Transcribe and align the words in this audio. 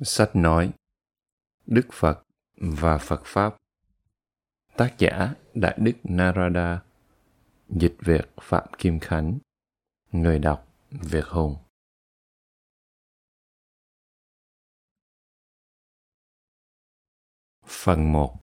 Sách 0.00 0.30
nói, 0.34 0.72
Đức 1.66 1.86
Phật 1.92 2.22
và 2.56 2.98
Phật 2.98 3.22
Pháp. 3.24 3.56
Tác 4.76 4.94
giả 4.98 5.34
Đại 5.54 5.78
Đức 5.80 5.92
Narada, 6.04 6.82
Dịch 7.68 7.96
Việt 7.98 8.30
Phạm 8.40 8.68
Kim 8.78 9.00
Khánh. 9.00 9.38
Người 10.12 10.38
đọc 10.38 10.68
Việt 10.90 11.24
Hùng. 11.24 11.56
Phần 17.66 18.12
1 18.12 18.40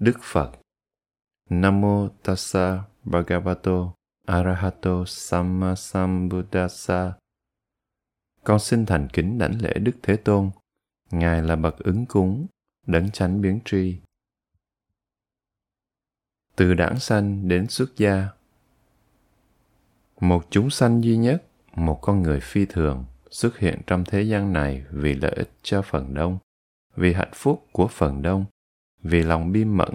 Đức 0.00 0.18
Phật. 0.22 0.52
Namo 1.50 2.08
Tassa 2.22 2.84
Bhagavato 3.04 3.92
Arahato 4.26 5.04
Sammasambuddhassa 5.06 7.12
con 8.48 8.58
xin 8.58 8.86
thành 8.86 9.08
kính 9.12 9.38
đảnh 9.38 9.62
lễ 9.62 9.72
Đức 9.74 9.92
Thế 10.02 10.16
Tôn. 10.16 10.50
Ngài 11.10 11.42
là 11.42 11.56
bậc 11.56 11.78
ứng 11.78 12.06
cúng, 12.06 12.46
đấng 12.86 13.10
chánh 13.10 13.40
biến 13.40 13.60
tri. 13.64 13.96
Từ 16.56 16.74
đảng 16.74 16.98
sanh 16.98 17.48
đến 17.48 17.68
xuất 17.68 17.96
gia 17.96 18.28
Một 20.20 20.46
chúng 20.50 20.70
sanh 20.70 21.04
duy 21.04 21.16
nhất, 21.16 21.44
một 21.74 21.98
con 22.02 22.22
người 22.22 22.40
phi 22.40 22.66
thường 22.66 23.04
xuất 23.30 23.58
hiện 23.58 23.80
trong 23.86 24.04
thế 24.04 24.22
gian 24.22 24.52
này 24.52 24.84
vì 24.90 25.14
lợi 25.14 25.32
ích 25.36 25.50
cho 25.62 25.82
phần 25.82 26.14
đông, 26.14 26.38
vì 26.96 27.12
hạnh 27.12 27.32
phúc 27.34 27.66
của 27.72 27.88
phần 27.88 28.22
đông, 28.22 28.44
vì 29.02 29.22
lòng 29.22 29.52
bi 29.52 29.64
mẫn, 29.64 29.94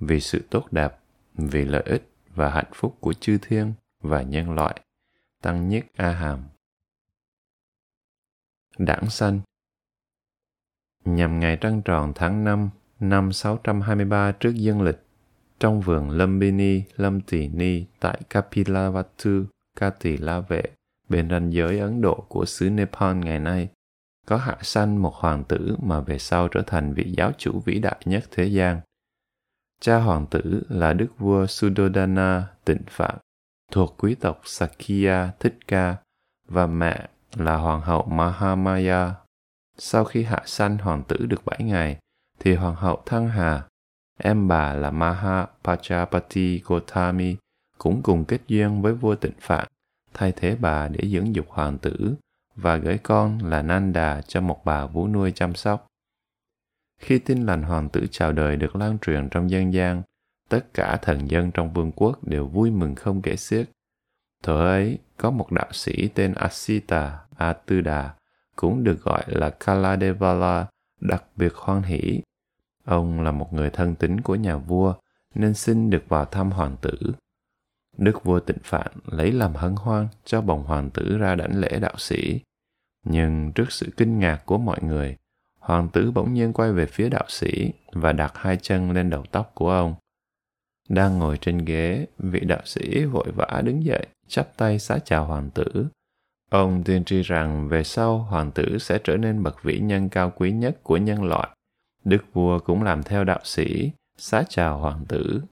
vì 0.00 0.20
sự 0.20 0.42
tốt 0.50 0.66
đẹp, 0.70 0.98
vì 1.34 1.64
lợi 1.64 1.82
ích 1.86 2.10
và 2.34 2.50
hạnh 2.50 2.72
phúc 2.74 2.96
của 3.00 3.12
chư 3.12 3.38
thiên 3.42 3.72
và 4.00 4.22
nhân 4.22 4.50
loại. 4.50 4.80
Tăng 5.42 5.68
nhất 5.68 5.84
A 5.96 6.10
Hàm 6.10 6.44
đảng 8.78 9.10
sanh 9.10 9.40
nhằm 11.04 11.40
ngày 11.40 11.56
trăng 11.56 11.82
tròn 11.82 12.12
tháng 12.14 12.44
5 12.44 12.70
năm 13.00 13.32
623 13.32 14.32
trước 14.32 14.54
dương 14.54 14.82
lịch 14.82 14.98
trong 15.60 15.80
vườn 15.80 16.10
Lumbini 16.10 16.82
Lâm 16.96 17.20
Tỳ 17.20 17.48
Ni 17.48 17.84
tại 18.00 18.20
Kapilavatthu, 18.30 19.44
Kati 19.76 20.16
La 20.16 20.40
Vệ, 20.40 20.62
bên 21.08 21.30
ranh 21.30 21.52
giới 21.52 21.78
Ấn 21.78 22.00
Độ 22.00 22.24
của 22.28 22.44
xứ 22.44 22.70
Nepal 22.70 23.16
ngày 23.16 23.38
nay, 23.38 23.68
có 24.26 24.36
hạ 24.36 24.58
sanh 24.62 25.02
một 25.02 25.14
hoàng 25.14 25.44
tử 25.44 25.76
mà 25.82 26.00
về 26.00 26.18
sau 26.18 26.48
trở 26.48 26.62
thành 26.66 26.94
vị 26.94 27.14
giáo 27.16 27.32
chủ 27.38 27.60
vĩ 27.64 27.78
đại 27.78 28.00
nhất 28.04 28.24
thế 28.30 28.44
gian. 28.44 28.80
Cha 29.80 29.98
hoàng 29.98 30.26
tử 30.26 30.62
là 30.68 30.92
đức 30.92 31.18
vua 31.18 31.46
Sudodana 31.46 32.48
tịnh 32.64 32.82
Phạm, 32.88 33.18
thuộc 33.72 33.94
quý 33.98 34.14
tộc 34.14 34.40
Sakya 34.44 35.30
Thích 35.40 35.58
Ca, 35.68 35.96
và 36.48 36.66
mẹ 36.66 37.08
là 37.36 37.56
hoàng 37.56 37.80
hậu 37.80 38.02
Mahamaya. 38.02 39.14
Sau 39.78 40.04
khi 40.04 40.22
hạ 40.22 40.42
sanh 40.46 40.78
hoàng 40.78 41.02
tử 41.08 41.26
được 41.26 41.44
7 41.44 41.58
ngày, 41.62 41.98
thì 42.40 42.54
hoàng 42.54 42.74
hậu 42.74 43.02
Thăng 43.06 43.28
Hà, 43.28 43.62
em 44.18 44.48
bà 44.48 44.74
là 44.74 44.90
Maha 44.90 45.46
Pachapati 45.64 46.60
Gotami, 46.64 47.36
cũng 47.78 48.02
cùng 48.02 48.24
kết 48.24 48.40
duyên 48.46 48.82
với 48.82 48.94
vua 48.94 49.14
tịnh 49.14 49.34
Phạn, 49.40 49.68
thay 50.14 50.32
thế 50.36 50.56
bà 50.60 50.88
để 50.88 51.08
dưỡng 51.08 51.34
dục 51.34 51.46
hoàng 51.48 51.78
tử 51.78 52.14
và 52.56 52.76
gửi 52.76 52.98
con 52.98 53.38
là 53.38 53.62
Nanda 53.62 54.20
cho 54.22 54.40
một 54.40 54.64
bà 54.64 54.86
vú 54.86 55.08
nuôi 55.08 55.32
chăm 55.32 55.54
sóc. 55.54 55.86
Khi 57.00 57.18
tin 57.18 57.46
lành 57.46 57.62
hoàng 57.62 57.88
tử 57.88 58.06
chào 58.10 58.32
đời 58.32 58.56
được 58.56 58.76
lan 58.76 58.98
truyền 58.98 59.28
trong 59.28 59.50
dân 59.50 59.72
gian, 59.72 60.02
tất 60.48 60.74
cả 60.74 60.96
thần 61.02 61.30
dân 61.30 61.50
trong 61.50 61.72
vương 61.72 61.92
quốc 61.92 62.28
đều 62.28 62.46
vui 62.46 62.70
mừng 62.70 62.94
không 62.94 63.22
kể 63.22 63.36
xiết. 63.36 63.68
Thời 64.42 64.66
ấy, 64.66 64.98
có 65.16 65.30
một 65.30 65.52
đạo 65.52 65.72
sĩ 65.72 66.08
tên 66.08 66.34
Asita 66.34 67.18
A 67.36 67.52
Tư 67.52 67.80
Đà, 67.80 68.14
cũng 68.56 68.84
được 68.84 69.02
gọi 69.02 69.24
là 69.26 69.50
Kaladevala, 69.50 70.66
đặc 71.00 71.24
biệt 71.36 71.54
hoan 71.54 71.82
hỷ. 71.82 72.22
Ông 72.84 73.20
là 73.20 73.30
một 73.30 73.52
người 73.52 73.70
thân 73.70 73.94
tín 73.94 74.20
của 74.20 74.34
nhà 74.34 74.56
vua, 74.56 74.94
nên 75.34 75.54
xin 75.54 75.90
được 75.90 76.04
vào 76.08 76.24
thăm 76.24 76.50
hoàng 76.50 76.76
tử. 76.82 76.98
Đức 77.96 78.24
vua 78.24 78.40
tịnh 78.40 78.58
phạn 78.64 78.86
lấy 79.06 79.32
làm 79.32 79.54
hân 79.54 79.74
hoan 79.76 80.08
cho 80.24 80.40
bồng 80.40 80.64
hoàng 80.64 80.90
tử 80.90 81.18
ra 81.18 81.34
đảnh 81.34 81.60
lễ 81.60 81.78
đạo 81.80 81.94
sĩ. 81.98 82.40
Nhưng 83.04 83.52
trước 83.52 83.72
sự 83.72 83.92
kinh 83.96 84.18
ngạc 84.18 84.42
của 84.46 84.58
mọi 84.58 84.82
người, 84.82 85.16
hoàng 85.58 85.88
tử 85.88 86.10
bỗng 86.10 86.34
nhiên 86.34 86.52
quay 86.52 86.72
về 86.72 86.86
phía 86.86 87.08
đạo 87.08 87.24
sĩ 87.28 87.72
và 87.92 88.12
đặt 88.12 88.32
hai 88.34 88.58
chân 88.62 88.90
lên 88.90 89.10
đầu 89.10 89.24
tóc 89.30 89.50
của 89.54 89.70
ông. 89.70 89.94
Đang 90.88 91.18
ngồi 91.18 91.38
trên 91.38 91.58
ghế, 91.58 92.06
vị 92.18 92.40
đạo 92.40 92.62
sĩ 92.64 93.04
vội 93.04 93.32
vã 93.36 93.62
đứng 93.64 93.84
dậy, 93.84 94.06
chắp 94.28 94.56
tay 94.56 94.78
xá 94.78 94.98
chào 94.98 95.24
hoàng 95.24 95.50
tử 95.50 95.86
Ông 96.50 96.82
tiên 96.84 97.04
tri 97.04 97.22
rằng 97.22 97.68
về 97.68 97.84
sau 97.84 98.18
hoàng 98.18 98.50
tử 98.52 98.78
sẽ 98.78 98.98
trở 99.04 99.16
nên 99.16 99.42
bậc 99.42 99.62
vĩ 99.62 99.80
nhân 99.80 100.08
cao 100.08 100.32
quý 100.36 100.52
nhất 100.52 100.80
của 100.82 100.96
nhân 100.96 101.24
loại. 101.24 101.48
Đức 102.04 102.24
vua 102.32 102.58
cũng 102.58 102.82
làm 102.82 103.02
theo 103.02 103.24
đạo 103.24 103.40
sĩ, 103.44 103.90
xá 104.16 104.44
chào 104.48 104.78
hoàng 104.78 105.04
tử. 105.08 105.42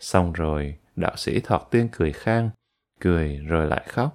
Xong 0.00 0.32
rồi, 0.32 0.78
đạo 0.96 1.16
sĩ 1.16 1.40
thọt 1.40 1.62
tiên 1.70 1.88
cười 1.92 2.12
khang, 2.12 2.50
cười 3.00 3.36
rồi 3.36 3.66
lại 3.66 3.84
khóc. 3.88 4.14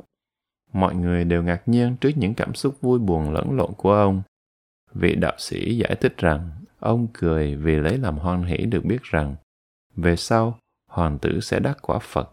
Mọi 0.74 0.96
người 0.96 1.24
đều 1.24 1.44
ngạc 1.44 1.62
nhiên 1.66 1.98
trước 2.02 2.12
những 2.16 2.34
cảm 2.34 2.54
xúc 2.56 2.82
vui 2.82 3.00
buồn 3.00 3.32
lẫn 3.34 3.58
lộn 3.58 3.74
của 3.78 3.94
ông. 3.94 4.22
Vị 4.94 5.16
đạo 5.16 5.36
sĩ 5.38 5.78
giải 5.78 5.96
thích 5.96 6.18
rằng 6.18 6.52
ông 6.80 7.08
cười 7.14 7.56
vì 7.56 7.76
lấy 7.76 7.98
làm 7.98 8.18
hoan 8.18 8.44
hỷ 8.44 8.58
được 8.58 8.86
biết 8.86 9.04
rằng 9.04 9.36
về 9.96 10.16
sau 10.16 10.60
hoàng 10.90 11.20
tử 11.20 11.40
sẽ 11.40 11.60
đắc 11.60 11.78
quả 11.82 12.00
Phật. 12.00 12.32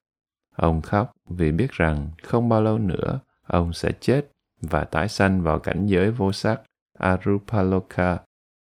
Ông 0.56 0.82
khóc 0.82 1.12
vì 1.28 1.52
biết 1.52 1.70
rằng 1.70 2.10
không 2.22 2.48
bao 2.48 2.62
lâu 2.62 2.78
nữa 2.78 3.20
ông 3.48 3.72
sẽ 3.72 3.92
chết 4.00 4.30
và 4.60 4.84
tái 4.84 5.08
sanh 5.08 5.42
vào 5.42 5.58
cảnh 5.58 5.86
giới 5.86 6.10
vô 6.10 6.32
sắc 6.32 6.60
Arupaloka. 6.98 8.18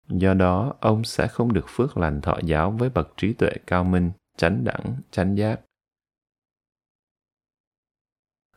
Do 0.08 0.34
đó, 0.34 0.74
ông 0.80 1.04
sẽ 1.04 1.28
không 1.28 1.54
được 1.54 1.66
phước 1.68 1.98
lành 1.98 2.22
thọ 2.22 2.40
giáo 2.44 2.72
với 2.72 2.90
bậc 2.90 3.14
trí 3.18 3.34
tuệ 3.34 3.52
cao 3.68 3.84
minh, 3.84 4.12
chánh 4.38 4.64
đẳng, 4.64 4.96
chánh 5.12 5.38
giác. 5.38 5.60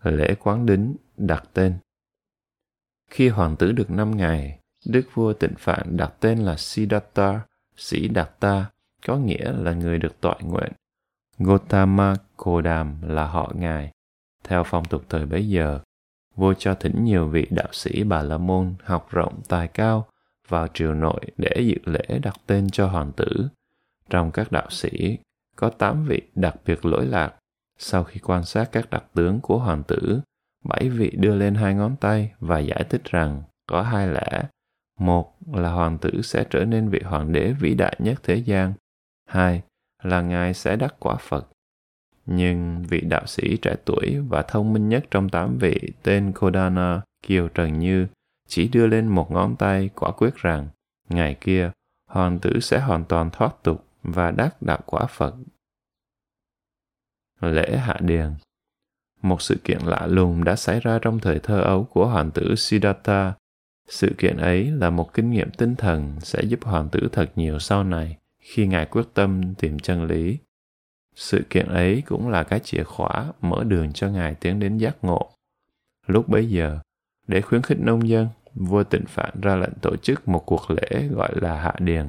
Lễ 0.03 0.35
quán 0.41 0.67
đính 0.67 0.97
đặt 1.17 1.45
tên 1.53 1.79
Khi 3.11 3.29
hoàng 3.29 3.57
tử 3.57 3.73
được 3.73 3.91
5 3.91 4.17
ngày, 4.17 4.59
đức 4.87 5.03
vua 5.15 5.33
tịnh 5.33 5.55
phạn 5.59 5.97
đặt 5.97 6.15
tên 6.21 6.39
là 6.39 6.57
Siddhartha, 6.57 7.41
sĩ 7.77 8.09
Đạt 8.09 8.41
Ta, 8.41 8.71
có 9.07 9.17
nghĩa 9.17 9.53
là 9.53 9.73
người 9.73 9.99
được 9.99 10.21
tọa 10.21 10.35
nguyện. 10.41 10.73
Gotama 11.39 12.15
Kodam 12.37 13.03
là 13.03 13.27
họ 13.27 13.53
ngài. 13.55 13.91
Theo 14.45 14.65
phong 14.67 14.85
tục 14.85 15.03
thời 15.09 15.27
bấy 15.27 15.49
giờ, 15.49 15.81
vua 16.37 16.55
cho 16.55 16.75
thỉnh 16.75 17.05
nhiều 17.05 17.29
vị 17.29 17.47
đạo 17.51 17.69
sĩ 17.73 18.05
Bà 18.05 18.23
La 18.23 18.39
Môn 18.39 18.75
học 18.85 19.11
rộng 19.11 19.41
tài 19.49 19.69
cao 19.69 20.07
vào 20.49 20.69
triều 20.75 20.95
nội 20.95 21.21
để 21.37 21.57
dự 21.59 21.75
lễ 21.85 22.19
đặt 22.23 22.35
tên 22.47 22.71
cho 22.71 22.87
hoàng 22.87 23.13
tử. 23.13 23.49
Trong 24.11 24.33
các 24.33 24.53
đạo 24.53 24.71
sĩ, 24.71 25.19
có 25.57 25.71
tám 25.71 26.05
vị 26.05 26.23
đặc 26.35 26.57
biệt 26.67 26.85
lỗi 26.85 27.07
lạc. 27.07 27.35
Sau 27.79 28.05
khi 28.05 28.21
quan 28.21 28.45
sát 28.45 28.69
các 28.73 28.91
đặc 28.91 29.05
tướng 29.15 29.41
của 29.41 29.59
hoàng 29.59 29.83
tử, 29.83 30.21
bảy 30.65 30.89
vị 30.89 31.11
đưa 31.11 31.35
lên 31.35 31.55
hai 31.55 31.75
ngón 31.75 31.97
tay 31.97 32.33
và 32.41 32.59
giải 32.59 32.85
thích 32.91 33.05
rằng 33.05 33.43
có 33.67 33.83
hai 33.83 34.09
lẽ. 34.09 34.43
Một 34.99 35.37
là 35.53 35.71
hoàng 35.71 35.99
tử 35.99 36.23
sẽ 36.23 36.45
trở 36.51 36.65
nên 36.65 36.89
vị 36.89 37.01
hoàng 37.05 37.33
đế 37.33 37.53
vĩ 37.61 37.75
đại 37.75 37.97
nhất 37.99 38.19
thế 38.23 38.35
gian. 38.35 38.73
Hai 39.29 39.63
là 40.03 40.21
ngài 40.21 40.55
sẽ 40.55 40.77
đắc 40.77 40.95
quả 40.99 41.17
Phật. 41.17 41.49
Nhưng 42.27 42.83
vị 42.89 43.01
đạo 43.01 43.27
sĩ 43.27 43.57
trẻ 43.57 43.77
tuổi 43.85 44.19
và 44.29 44.43
thông 44.43 44.73
minh 44.73 44.89
nhất 44.89 45.05
trong 45.11 45.29
tám 45.29 45.59
vị 45.59 45.93
tên 46.03 46.33
Kodana, 46.33 47.03
Kiều 47.23 47.49
Trần 47.49 47.79
Như, 47.79 48.07
chỉ 48.49 48.69
đưa 48.69 48.87
lên 48.87 49.09
một 49.09 49.31
ngón 49.31 49.57
tay 49.57 49.91
quả 49.95 50.11
quyết 50.11 50.35
rằng, 50.35 50.69
ngày 51.09 51.37
kia, 51.41 51.71
hoàng 52.09 52.39
tử 52.39 52.61
sẽ 52.61 52.81
hoàn 52.81 53.05
toàn 53.05 53.31
thoát 53.31 53.63
tục 53.63 53.87
và 54.03 54.31
đắc 54.31 54.63
đạo 54.63 54.81
quả 54.87 55.07
Phật. 55.07 55.35
Lễ 57.41 57.77
Hạ 57.77 57.97
Điền 58.01 58.35
Một 59.23 59.43
sự 59.43 59.61
kiện 59.65 59.79
lạ 59.85 60.07
lùng 60.07 60.45
đã 60.45 60.57
xảy 60.57 60.81
ra 60.81 60.99
trong 61.03 61.19
thời 61.19 61.39
thơ 61.39 61.61
ấu 61.61 61.85
của 61.85 62.07
hoàng 62.07 62.31
tử 62.31 62.55
Siddhartha. 62.55 63.35
Sự 63.89 64.15
kiện 64.19 64.37
ấy 64.37 64.71
là 64.71 64.91
một 64.91 65.15
kinh 65.15 65.31
nghiệm 65.31 65.51
tinh 65.51 65.77
thần 65.77 66.17
sẽ 66.21 66.43
giúp 66.43 66.65
hoàng 66.65 66.89
tử 66.89 67.09
thật 67.13 67.33
nhiều 67.37 67.59
sau 67.59 67.85
này 67.85 68.19
khi 68.41 68.67
ngài 68.67 68.87
quyết 68.87 69.05
tâm 69.15 69.55
tìm 69.55 69.79
chân 69.79 70.05
lý 70.05 70.39
sự 71.17 71.45
kiện 71.51 71.67
ấy 71.67 72.03
cũng 72.07 72.29
là 72.29 72.43
cái 72.43 72.61
chìa 72.61 72.85
khóa 72.85 73.33
mở 73.41 73.65
đường 73.65 73.93
cho 73.93 74.09
Ngài 74.09 74.35
tiến 74.35 74.61
đến 74.61 74.79
giác 74.79 74.97
ngộ. 75.03 75.31
Lúc 76.07 76.29
bấy 76.29 76.51
giờ, 76.51 76.79
để 77.27 77.41
khuyến 77.41 77.63
khích 77.63 77.79
nông 77.81 78.09
dân, 78.09 78.29
vua 78.55 78.85
tịnh 78.85 79.07
phạn 79.07 79.41
ra 79.43 79.57
lệnh 79.57 79.75
tổ 79.83 79.97
chức 79.97 80.29
một 80.29 80.47
cuộc 80.47 80.71
lễ 80.71 81.09
gọi 81.11 81.33
là 81.41 81.61
hạ 81.61 81.75
điền. 81.79 82.09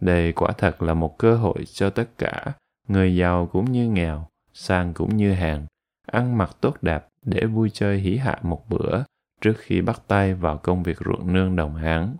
Đây 0.00 0.32
quả 0.32 0.52
thật 0.58 0.82
là 0.82 0.94
một 0.94 1.18
cơ 1.18 1.36
hội 1.36 1.64
cho 1.72 1.90
tất 1.90 2.08
cả, 2.18 2.52
người 2.88 3.16
giàu 3.16 3.46
cũng 3.46 3.72
như 3.72 3.90
nghèo, 3.90 4.26
sang 4.52 4.94
cũng 4.94 5.16
như 5.16 5.34
hèn, 5.34 5.66
ăn 6.06 6.38
mặc 6.38 6.56
tốt 6.60 6.76
đẹp 6.82 7.08
để 7.24 7.46
vui 7.46 7.70
chơi 7.70 7.98
hỉ 7.98 8.16
hạ 8.16 8.38
một 8.42 8.68
bữa 8.68 9.02
trước 9.40 9.54
khi 9.58 9.80
bắt 9.80 10.02
tay 10.08 10.34
vào 10.34 10.58
công 10.58 10.82
việc 10.82 10.98
ruộng 11.04 11.32
nương 11.32 11.56
đồng 11.56 11.74
hán. 11.74 12.16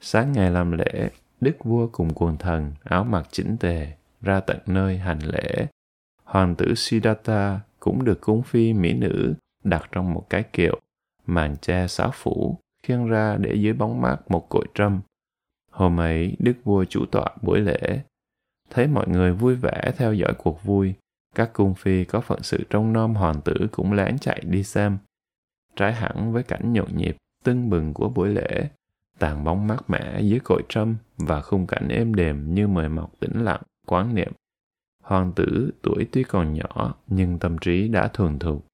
Sáng 0.00 0.32
ngày 0.32 0.50
làm 0.50 0.72
lễ, 0.72 1.10
đức 1.40 1.64
vua 1.64 1.88
cùng 1.92 2.14
quần 2.14 2.36
thần 2.36 2.72
áo 2.84 3.04
mặc 3.04 3.26
chỉnh 3.30 3.56
tề 3.60 3.92
ra 4.22 4.40
tận 4.40 4.58
nơi 4.66 4.98
hành 4.98 5.18
lễ. 5.18 5.66
Hoàng 6.24 6.54
tử 6.54 6.74
Siddhartha 6.74 7.60
cũng 7.80 8.04
được 8.04 8.20
cung 8.20 8.42
phi 8.42 8.72
mỹ 8.72 8.92
nữ 8.92 9.34
đặt 9.64 9.88
trong 9.92 10.14
một 10.14 10.26
cái 10.30 10.42
kiệu, 10.42 10.80
màn 11.26 11.56
che 11.56 11.86
sáu 11.86 12.10
phủ 12.14 12.58
khiêng 12.82 13.08
ra 13.08 13.36
để 13.40 13.54
dưới 13.54 13.72
bóng 13.72 14.00
mát 14.00 14.16
một 14.28 14.48
cội 14.48 14.66
trâm. 14.74 15.00
Hôm 15.70 16.00
ấy, 16.00 16.36
đức 16.38 16.54
vua 16.64 16.84
chủ 16.84 17.06
tọa 17.06 17.26
buổi 17.42 17.60
lễ. 17.60 18.00
Thấy 18.70 18.86
mọi 18.86 19.08
người 19.08 19.32
vui 19.32 19.54
vẻ 19.54 19.92
theo 19.96 20.14
dõi 20.14 20.34
cuộc 20.38 20.64
vui, 20.64 20.94
các 21.34 21.50
cung 21.52 21.74
phi 21.74 22.04
có 22.04 22.20
phận 22.20 22.42
sự 22.42 22.64
trong 22.70 22.92
nom 22.92 23.14
hoàng 23.14 23.40
tử 23.40 23.54
cũng 23.72 23.92
lén 23.92 24.18
chạy 24.18 24.42
đi 24.46 24.64
xem. 24.64 24.98
Trái 25.76 25.92
hẳn 25.94 26.32
với 26.32 26.42
cảnh 26.42 26.72
nhộn 26.72 26.96
nhịp, 26.96 27.16
tưng 27.44 27.70
bừng 27.70 27.94
của 27.94 28.08
buổi 28.08 28.28
lễ, 28.28 28.68
tàn 29.18 29.44
bóng 29.44 29.66
mát 29.66 29.90
mẻ 29.90 30.20
dưới 30.20 30.40
cội 30.40 30.62
trâm 30.68 30.96
và 31.16 31.42
khung 31.42 31.66
cảnh 31.66 31.88
êm 31.88 32.14
đềm 32.14 32.54
như 32.54 32.68
mời 32.68 32.88
mọc 32.88 33.20
tĩnh 33.20 33.44
lặng, 33.44 33.62
quán 33.88 34.14
niệm. 34.14 34.32
Hoàng 35.02 35.32
tử 35.36 35.70
tuổi 35.82 36.06
tuy 36.12 36.22
còn 36.22 36.54
nhỏ 36.54 36.94
nhưng 37.06 37.38
tâm 37.38 37.58
trí 37.58 37.88
đã 37.88 38.08
thuần 38.08 38.38
thục. 38.38 38.66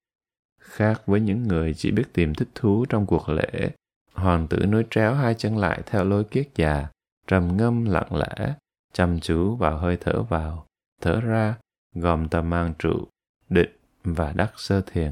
Khác 0.61 1.01
với 1.05 1.21
những 1.21 1.43
người 1.43 1.73
chỉ 1.73 1.91
biết 1.91 2.13
tìm 2.13 2.33
thích 2.33 2.49
thú 2.55 2.85
trong 2.89 3.05
cuộc 3.05 3.29
lễ, 3.29 3.71
hoàng 4.13 4.47
tử 4.47 4.65
nối 4.65 4.85
tréo 4.89 5.13
hai 5.13 5.33
chân 5.33 5.57
lại 5.57 5.81
theo 5.85 6.03
lối 6.03 6.23
kiết 6.23 6.49
già, 6.55 6.87
trầm 7.27 7.57
ngâm 7.57 7.85
lặng 7.85 8.15
lẽ, 8.15 8.55
chăm 8.93 9.19
chú 9.19 9.55
vào 9.55 9.77
hơi 9.77 9.97
thở 10.01 10.23
vào, 10.23 10.65
thở 11.01 11.21
ra, 11.21 11.55
gồm 11.93 12.29
tầm 12.29 12.49
mang 12.49 12.73
trụ, 12.79 13.07
định 13.49 13.69
và 14.03 14.33
đắc 14.33 14.51
sơ 14.55 14.81
thiền. 14.81 15.11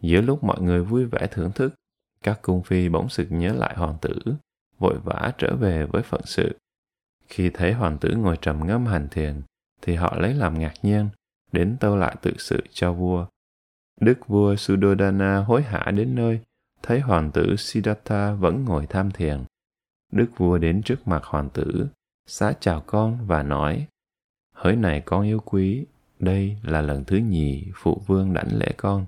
Giữa 0.00 0.20
lúc 0.20 0.44
mọi 0.44 0.60
người 0.60 0.82
vui 0.82 1.04
vẻ 1.04 1.28
thưởng 1.30 1.52
thức, 1.52 1.74
các 2.22 2.38
cung 2.42 2.62
phi 2.62 2.88
bỗng 2.88 3.08
sực 3.08 3.26
nhớ 3.30 3.52
lại 3.52 3.74
hoàng 3.76 3.96
tử, 4.00 4.18
vội 4.78 4.98
vã 5.04 5.32
trở 5.38 5.56
về 5.56 5.86
với 5.86 6.02
phận 6.02 6.20
sự. 6.24 6.56
Khi 7.28 7.50
thấy 7.54 7.72
hoàng 7.72 7.98
tử 7.98 8.16
ngồi 8.16 8.36
trầm 8.40 8.66
ngâm 8.66 8.86
hành 8.86 9.08
thiền, 9.10 9.42
thì 9.82 9.94
họ 9.94 10.16
lấy 10.16 10.34
làm 10.34 10.58
ngạc 10.58 10.74
nhiên, 10.82 11.08
đến 11.52 11.76
tâu 11.80 11.96
lại 11.96 12.16
tự 12.22 12.32
sự 12.38 12.60
cho 12.70 12.92
vua. 12.92 13.26
Đức 14.00 14.26
vua 14.26 14.56
Sudodana 14.56 15.36
hối 15.36 15.62
hả 15.62 15.90
đến 15.90 16.14
nơi, 16.14 16.40
thấy 16.82 17.00
hoàng 17.00 17.30
tử 17.30 17.56
Siddhartha 17.58 18.32
vẫn 18.32 18.64
ngồi 18.64 18.86
tham 18.86 19.10
thiền. 19.10 19.44
Đức 20.12 20.26
vua 20.36 20.58
đến 20.58 20.82
trước 20.82 21.08
mặt 21.08 21.24
hoàng 21.24 21.50
tử, 21.50 21.86
xá 22.26 22.52
chào 22.60 22.80
con 22.86 23.26
và 23.26 23.42
nói, 23.42 23.86
Hỡi 24.56 24.76
này 24.76 25.02
con 25.04 25.22
yêu 25.22 25.40
quý, 25.40 25.86
đây 26.18 26.56
là 26.62 26.80
lần 26.80 27.04
thứ 27.04 27.16
nhì 27.16 27.66
phụ 27.74 28.02
vương 28.06 28.32
đảnh 28.32 28.48
lễ 28.52 28.72
con. 28.76 29.06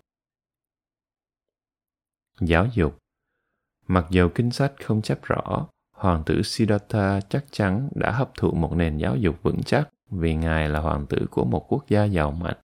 Giáo 2.40 2.66
dục 2.74 2.98
Mặc 3.86 4.06
dầu 4.10 4.28
kinh 4.34 4.50
sách 4.50 4.72
không 4.84 5.02
chấp 5.02 5.22
rõ, 5.22 5.68
hoàng 5.98 6.22
tử 6.26 6.42
Siddhartha 6.42 7.20
chắc 7.20 7.44
chắn 7.50 7.88
đã 7.94 8.10
hấp 8.10 8.34
thụ 8.34 8.50
một 8.50 8.76
nền 8.76 8.98
giáo 8.98 9.16
dục 9.16 9.42
vững 9.42 9.62
chắc 9.62 9.88
vì 10.10 10.34
ngài 10.34 10.68
là 10.68 10.80
hoàng 10.80 11.06
tử 11.06 11.26
của 11.30 11.44
một 11.44 11.72
quốc 11.72 11.88
gia 11.88 12.04
giàu 12.04 12.30
mạnh. 12.30 12.56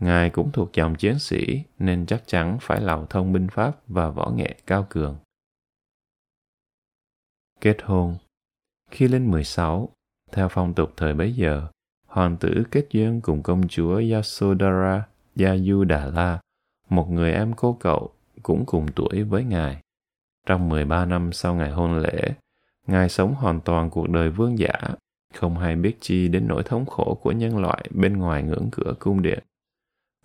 Ngài 0.00 0.30
cũng 0.30 0.52
thuộc 0.52 0.72
dòng 0.72 0.94
chiến 0.94 1.18
sĩ 1.18 1.62
nên 1.78 2.06
chắc 2.06 2.22
chắn 2.26 2.58
phải 2.60 2.80
lầu 2.80 3.06
thông 3.06 3.32
binh 3.32 3.48
pháp 3.48 3.76
và 3.86 4.10
võ 4.10 4.30
nghệ 4.30 4.54
cao 4.66 4.86
cường. 4.90 5.16
Kết 7.60 7.76
hôn 7.82 8.16
Khi 8.90 9.08
lên 9.08 9.30
16, 9.30 9.88
theo 10.32 10.48
phong 10.50 10.74
tục 10.74 10.92
thời 10.96 11.14
bấy 11.14 11.32
giờ, 11.32 11.68
hoàng 12.06 12.36
tử 12.36 12.64
kết 12.70 12.86
duyên 12.90 13.20
cùng 13.20 13.42
công 13.42 13.68
chúa 13.68 14.02
Yasodhara 14.12 15.06
Yayudala, 15.38 16.40
một 16.88 17.10
người 17.10 17.32
em 17.32 17.52
cô 17.56 17.76
cậu 17.80 18.14
cũng 18.42 18.66
cùng 18.66 18.86
tuổi 18.94 19.22
với 19.22 19.44
ngài. 19.44 19.80
Trong 20.46 20.68
13 20.68 21.04
năm 21.04 21.32
sau 21.32 21.54
ngày 21.54 21.70
hôn 21.70 21.98
lễ, 21.98 22.34
ngài 22.90 23.08
sống 23.08 23.34
hoàn 23.34 23.60
toàn 23.60 23.90
cuộc 23.90 24.08
đời 24.08 24.30
vương 24.30 24.58
giả, 24.58 24.72
không 25.34 25.58
hay 25.58 25.76
biết 25.76 25.96
chi 26.00 26.28
đến 26.28 26.48
nỗi 26.48 26.62
thống 26.62 26.86
khổ 26.86 27.18
của 27.22 27.32
nhân 27.32 27.58
loại 27.58 27.84
bên 27.90 28.16
ngoài 28.16 28.42
ngưỡng 28.42 28.68
cửa 28.72 28.94
cung 28.98 29.22
điện. 29.22 29.38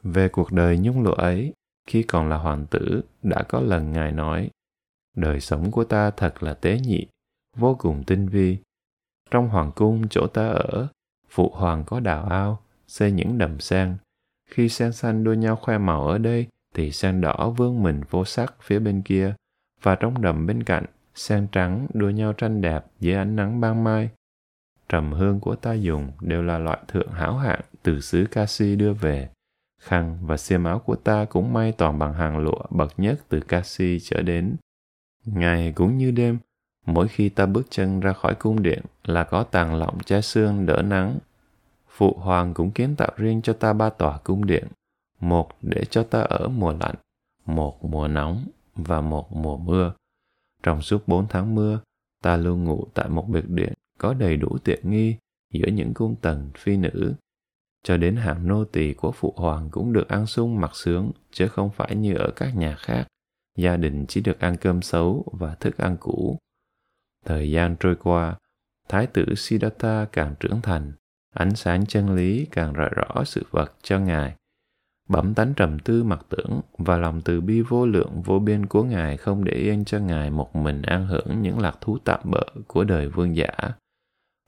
Về 0.03 0.29
cuộc 0.29 0.51
đời 0.51 0.77
nhung 0.77 1.03
lụa 1.03 1.13
ấy, 1.13 1.53
khi 1.87 2.03
còn 2.03 2.29
là 2.29 2.37
hoàng 2.37 2.65
tử, 2.65 3.01
đã 3.23 3.43
có 3.43 3.59
lần 3.59 3.91
ngài 3.91 4.11
nói, 4.11 4.49
đời 5.15 5.39
sống 5.39 5.71
của 5.71 5.83
ta 5.83 6.11
thật 6.11 6.43
là 6.43 6.53
tế 6.53 6.79
nhị, 6.79 7.07
vô 7.55 7.75
cùng 7.75 8.03
tinh 8.03 8.27
vi. 8.27 8.57
Trong 9.31 9.49
hoàng 9.49 9.71
cung 9.75 10.07
chỗ 10.09 10.27
ta 10.27 10.47
ở, 10.47 10.87
phụ 11.29 11.51
hoàng 11.53 11.83
có 11.85 11.99
đào 11.99 12.25
ao, 12.25 12.59
xây 12.87 13.11
những 13.11 13.37
đầm 13.37 13.59
sen. 13.59 13.97
Khi 14.49 14.69
sen 14.69 14.93
xanh 14.93 15.23
đua 15.23 15.33
nhau 15.33 15.55
khoe 15.55 15.77
màu 15.77 16.07
ở 16.07 16.17
đây, 16.17 16.47
thì 16.73 16.91
sen 16.91 17.21
đỏ 17.21 17.53
vương 17.57 17.83
mình 17.83 18.01
vô 18.09 18.25
sắc 18.25 18.55
phía 18.61 18.79
bên 18.79 19.01
kia, 19.01 19.35
và 19.81 19.95
trong 19.95 20.21
đầm 20.21 20.47
bên 20.47 20.63
cạnh, 20.63 20.85
sen 21.15 21.47
trắng 21.51 21.87
đua 21.93 22.09
nhau 22.09 22.33
tranh 22.33 22.61
đẹp 22.61 22.85
dưới 22.99 23.15
ánh 23.15 23.35
nắng 23.35 23.61
ban 23.61 23.83
mai. 23.83 24.09
Trầm 24.89 25.11
hương 25.11 25.39
của 25.39 25.55
ta 25.55 25.73
dùng 25.73 26.11
đều 26.21 26.43
là 26.43 26.57
loại 26.57 26.79
thượng 26.87 27.11
hảo 27.11 27.37
hạng 27.37 27.61
từ 27.83 28.01
xứ 28.01 28.25
Kasi 28.31 28.75
đưa 28.75 28.93
về. 28.93 29.29
Khăn 29.81 30.17
và 30.21 30.37
xiêm 30.37 30.63
áo 30.63 30.79
của 30.79 30.95
ta 30.95 31.25
cũng 31.25 31.53
may 31.53 31.71
toàn 31.71 31.99
bằng 31.99 32.13
hàng 32.13 32.37
lụa 32.37 32.61
bậc 32.69 32.93
nhất 32.97 33.19
từ 33.29 33.39
Kasi 33.39 33.99
trở 33.99 34.21
đến. 34.21 34.55
Ngày 35.25 35.73
cũng 35.75 35.97
như 35.97 36.11
đêm, 36.11 36.37
mỗi 36.85 37.07
khi 37.07 37.29
ta 37.29 37.45
bước 37.45 37.67
chân 37.69 37.99
ra 37.99 38.13
khỏi 38.13 38.35
cung 38.35 38.63
điện 38.63 38.81
là 39.03 39.23
có 39.23 39.43
tàn 39.43 39.75
lọng 39.75 39.99
che 39.99 40.21
xương 40.21 40.65
đỡ 40.65 40.81
nắng. 40.81 41.17
Phụ 41.89 42.17
hoàng 42.19 42.53
cũng 42.53 42.71
kiến 42.71 42.95
tạo 42.95 43.11
riêng 43.17 43.41
cho 43.41 43.53
ta 43.53 43.73
ba 43.73 43.89
tòa 43.89 44.17
cung 44.17 44.45
điện, 44.45 44.67
một 45.19 45.49
để 45.61 45.85
cho 45.89 46.03
ta 46.03 46.21
ở 46.21 46.47
mùa 46.47 46.73
lạnh, 46.79 46.95
một 47.45 47.85
mùa 47.85 48.07
nóng 48.07 48.45
và 48.75 49.01
một 49.01 49.35
mùa 49.35 49.57
mưa. 49.57 49.93
Trong 50.65 50.81
suốt 50.81 51.07
bốn 51.07 51.27
tháng 51.27 51.55
mưa, 51.55 51.79
ta 52.21 52.37
luôn 52.37 52.63
ngủ 52.63 52.87
tại 52.93 53.09
một 53.09 53.25
biệt 53.29 53.49
điện 53.49 53.73
có 53.97 54.13
đầy 54.13 54.37
đủ 54.37 54.57
tiện 54.63 54.91
nghi 54.91 55.15
giữa 55.53 55.67
những 55.67 55.93
cung 55.93 56.15
tần 56.21 56.49
phi 56.57 56.77
nữ. 56.77 57.13
Cho 57.83 57.97
đến 57.97 58.15
hàm 58.15 58.47
nô 58.47 58.65
tỳ 58.65 58.93
của 58.93 59.11
phụ 59.11 59.33
hoàng 59.37 59.69
cũng 59.71 59.93
được 59.93 60.07
ăn 60.07 60.25
sung 60.25 60.61
mặc 60.61 60.71
sướng, 60.75 61.11
chứ 61.31 61.47
không 61.47 61.69
phải 61.71 61.95
như 61.95 62.15
ở 62.15 62.31
các 62.35 62.55
nhà 62.55 62.75
khác. 62.75 63.07
Gia 63.57 63.77
đình 63.77 64.05
chỉ 64.07 64.21
được 64.21 64.39
ăn 64.39 64.57
cơm 64.57 64.81
xấu 64.81 65.25
và 65.39 65.55
thức 65.55 65.77
ăn 65.77 65.97
cũ. 65.99 66.37
Thời 67.25 67.51
gian 67.51 67.75
trôi 67.79 67.95
qua, 67.95 68.35
Thái 68.89 69.07
tử 69.07 69.25
Siddhartha 69.35 70.05
càng 70.11 70.35
trưởng 70.39 70.61
thành, 70.61 70.93
ánh 71.33 71.55
sáng 71.55 71.85
chân 71.85 72.15
lý 72.15 72.47
càng 72.51 72.73
rọi 72.77 72.89
rõ 72.89 73.23
sự 73.23 73.45
vật 73.51 73.75
cho 73.81 73.99
Ngài. 73.99 74.35
Bẩm 75.09 75.33
tánh 75.33 75.53
trầm 75.53 75.79
tư 75.79 76.03
mặc 76.03 76.25
tưởng 76.29 76.61
và 76.77 76.97
lòng 76.97 77.21
từ 77.21 77.41
bi 77.41 77.61
vô 77.61 77.85
lượng 77.85 78.21
vô 78.21 78.39
biên 78.39 78.65
của 78.65 78.83
Ngài 78.83 79.17
không 79.17 79.43
để 79.43 79.53
yên 79.53 79.85
cho 79.85 79.99
Ngài 79.99 80.29
một 80.29 80.55
mình 80.55 80.81
an 80.81 81.07
hưởng 81.07 81.41
những 81.41 81.59
lạc 81.59 81.77
thú 81.81 81.97
tạm 82.03 82.19
bợ 82.23 82.45
của 82.67 82.83
đời 82.83 83.09
vương 83.09 83.35
giả. 83.35 83.51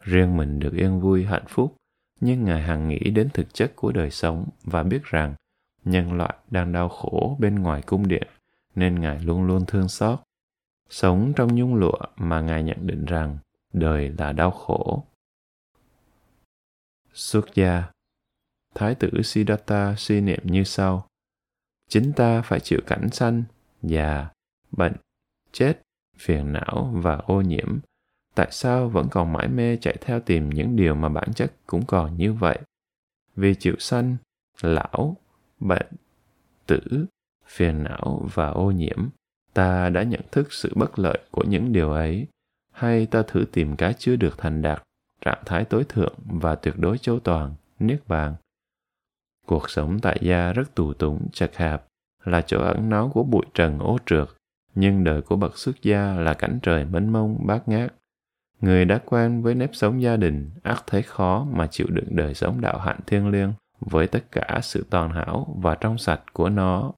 Riêng 0.02 0.38
mình 0.38 0.60
được 0.60 0.74
yên 0.74 1.00
vui 1.00 1.26
hạnh 1.26 1.46
phúc, 1.48 1.76
nhưng 2.20 2.44
Ngài 2.44 2.62
hằng 2.62 2.88
nghĩ 2.88 3.00
đến 3.00 3.30
thực 3.34 3.54
chất 3.54 3.76
của 3.76 3.92
đời 3.92 4.12
sống 4.12 4.46
và 4.64 4.84
biết 4.84 5.04
rằng 5.04 5.36
nhân 5.86 6.14
loại 6.14 6.36
đang 6.52 6.72
đau 6.72 6.90
khổ 6.90 7.38
bên 7.40 7.56
ngoài 7.56 7.82
cung 7.82 8.08
điện, 8.08 8.28
nên 8.76 9.00
Ngài 9.00 9.20
luôn 9.20 9.44
luôn 9.44 9.66
thương 9.66 9.88
xót. 9.88 10.20
Sống 10.90 11.34
trong 11.36 11.56
nhung 11.56 11.76
lụa 11.76 12.00
mà 12.18 12.42
Ngài 12.42 12.64
nhận 12.64 12.88
định 12.88 13.06
rằng 13.06 13.38
đời 13.74 14.14
là 14.18 14.34
đau 14.34 14.52
khổ. 14.52 15.04
Xuất 17.14 17.56
gia 17.56 17.84
Thái 18.78 18.96
tử 18.96 19.22
Siddhartha 19.24 19.96
suy 19.98 20.22
niệm 20.22 20.40
như 20.44 20.64
sau. 20.64 21.08
Chính 21.90 22.14
ta 22.14 22.42
phải 22.42 22.60
chịu 22.60 22.80
cảnh 22.88 23.10
sanh, 23.12 23.44
già, 23.82 24.30
bệnh, 24.72 24.94
chết, 25.52 25.82
phiền 26.18 26.54
não 26.54 26.92
và 26.94 27.16
ô 27.16 27.42
nhiễm. 27.42 27.80
Tại 28.36 28.48
sao 28.52 28.90
vẫn 28.90 29.08
còn 29.12 29.34
mãi 29.34 29.48
mê 29.48 29.78
chạy 29.78 29.98
theo 30.02 30.20
tìm 30.20 30.50
những 30.50 30.76
điều 30.76 30.96
mà 30.96 31.10
bản 31.10 31.34
chất 31.34 31.54
cũng 31.66 31.86
còn 31.86 32.18
như 32.18 32.34
vậy? 32.34 32.60
Vì 33.36 33.56
chịu 33.56 33.76
sanh, 33.80 34.18
lão, 34.62 35.18
bệnh, 35.60 35.88
tử, 36.66 37.06
phiền 37.46 37.84
não 37.84 38.30
và 38.34 38.48
ô 38.48 38.72
nhiễm, 38.72 39.10
ta 39.54 39.90
đã 39.90 40.04
nhận 40.04 40.22
thức 40.32 40.54
sự 40.54 40.72
bất 40.76 41.00
lợi 41.00 41.20
của 41.32 41.44
những 41.44 41.74
điều 41.74 41.92
ấy, 41.92 42.28
hay 42.72 43.06
ta 43.06 43.24
thử 43.28 43.46
tìm 43.52 43.76
cái 43.76 43.94
chưa 43.94 44.16
được 44.16 44.38
thành 44.38 44.62
đạt, 44.62 44.84
trạng 45.22 45.44
thái 45.46 45.66
tối 45.66 45.84
thượng 45.90 46.16
và 46.26 46.56
tuyệt 46.56 46.74
đối 46.78 46.98
châu 46.98 47.20
toàn, 47.20 47.56
niết 47.80 48.08
bàn. 48.08 48.36
Cuộc 49.48 49.70
sống 49.70 50.00
tại 50.00 50.18
gia 50.22 50.54
rất 50.54 50.76
tù 50.76 50.94
túng, 50.94 51.28
chật 51.34 51.58
hẹp 51.58 51.84
là 52.24 52.42
chỗ 52.42 52.60
ẩn 52.62 52.90
náu 52.90 53.12
của 53.14 53.24
bụi 53.24 53.46
trần 53.54 53.80
ố 53.80 53.98
trượt, 54.06 54.28
nhưng 54.76 55.04
đời 55.04 55.22
của 55.22 55.36
bậc 55.36 55.58
xuất 55.58 55.82
gia 55.82 56.14
là 56.14 56.34
cảnh 56.34 56.60
trời 56.62 56.86
mênh 56.86 57.10
mông 57.10 57.38
bát 57.48 57.68
ngát. 57.68 57.94
Người 58.62 58.86
đã 58.86 59.00
quen 59.06 59.42
với 59.42 59.56
nếp 59.56 59.70
sống 59.74 60.02
gia 60.02 60.18
đình, 60.18 60.50
ắt 60.64 60.84
thấy 60.88 61.02
khó 61.02 61.48
mà 61.52 61.68
chịu 61.68 61.88
đựng 61.90 62.16
đời 62.16 62.34
sống 62.34 62.62
đạo 62.62 62.80
hạnh 62.80 63.00
thiêng 63.08 63.30
liêng 63.30 63.54
với 63.80 64.08
tất 64.08 64.32
cả 64.32 64.60
sự 64.64 64.86
toàn 64.90 65.12
hảo 65.12 65.56
và 65.62 65.76
trong 65.76 65.98
sạch 65.98 66.22
của 66.34 66.50
nó. 66.50 66.92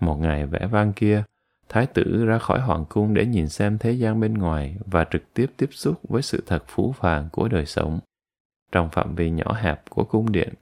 Một 0.00 0.16
ngày 0.16 0.46
vẽ 0.46 0.66
vang 0.66 0.92
kia, 0.92 1.24
Thái 1.68 1.86
tử 1.86 2.26
ra 2.26 2.38
khỏi 2.38 2.60
hoàng 2.60 2.84
cung 2.88 3.14
để 3.14 3.26
nhìn 3.26 3.48
xem 3.48 3.78
thế 3.78 3.92
gian 3.92 4.20
bên 4.20 4.34
ngoài 4.34 4.76
và 4.86 5.04
trực 5.04 5.34
tiếp 5.34 5.46
tiếp 5.56 5.68
xúc 5.70 6.00
với 6.08 6.22
sự 6.22 6.42
thật 6.46 6.64
phú 6.66 6.94
phàng 6.98 7.28
của 7.32 7.48
đời 7.48 7.66
sống. 7.66 8.00
Trong 8.72 8.88
phạm 8.90 9.14
vi 9.14 9.30
nhỏ 9.30 9.52
hẹp 9.52 9.90
của 9.90 10.04
cung 10.04 10.32
điện, 10.32 10.54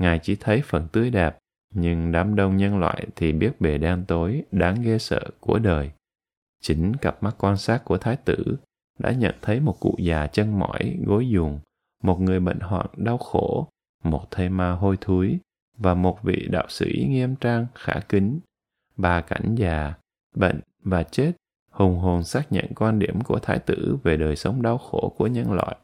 Ngài 0.00 0.18
chỉ 0.18 0.36
thấy 0.36 0.62
phần 0.64 0.88
tươi 0.92 1.10
đẹp, 1.10 1.38
nhưng 1.74 2.12
đám 2.12 2.34
đông 2.34 2.56
nhân 2.56 2.78
loại 2.78 3.06
thì 3.16 3.32
biết 3.32 3.60
bề 3.60 3.78
đen 3.78 4.04
tối, 4.08 4.42
đáng 4.52 4.82
ghê 4.82 4.98
sợ 4.98 5.20
của 5.40 5.58
đời. 5.58 5.90
Chính 6.60 6.96
cặp 6.96 7.22
mắt 7.22 7.34
quan 7.38 7.56
sát 7.56 7.84
của 7.84 7.98
thái 7.98 8.16
tử 8.16 8.56
đã 8.98 9.12
nhận 9.12 9.34
thấy 9.42 9.60
một 9.60 9.80
cụ 9.80 9.96
già 9.98 10.26
chân 10.26 10.58
mỏi, 10.58 10.96
gối 11.06 11.28
giường, 11.28 11.58
một 12.02 12.20
người 12.20 12.40
bệnh 12.40 12.60
hoạn 12.60 12.86
đau 12.96 13.18
khổ, 13.18 13.68
một 14.04 14.30
thây 14.30 14.48
ma 14.48 14.70
hôi 14.70 14.96
thối 15.00 15.38
và 15.76 15.94
một 15.94 16.22
vị 16.22 16.48
đạo 16.50 16.66
sĩ 16.68 17.06
nghiêm 17.08 17.36
trang 17.36 17.66
khả 17.74 18.00
kính. 18.08 18.40
Ba 18.96 19.20
cảnh 19.20 19.54
già, 19.54 19.94
bệnh 20.34 20.60
và 20.82 21.02
chết 21.02 21.32
hùng 21.70 21.98
hồn 21.98 22.24
xác 22.24 22.52
nhận 22.52 22.74
quan 22.76 22.98
điểm 22.98 23.20
của 23.20 23.38
thái 23.38 23.58
tử 23.58 23.96
về 24.02 24.16
đời 24.16 24.36
sống 24.36 24.62
đau 24.62 24.78
khổ 24.78 25.14
của 25.18 25.26
nhân 25.26 25.52
loại. 25.52 25.76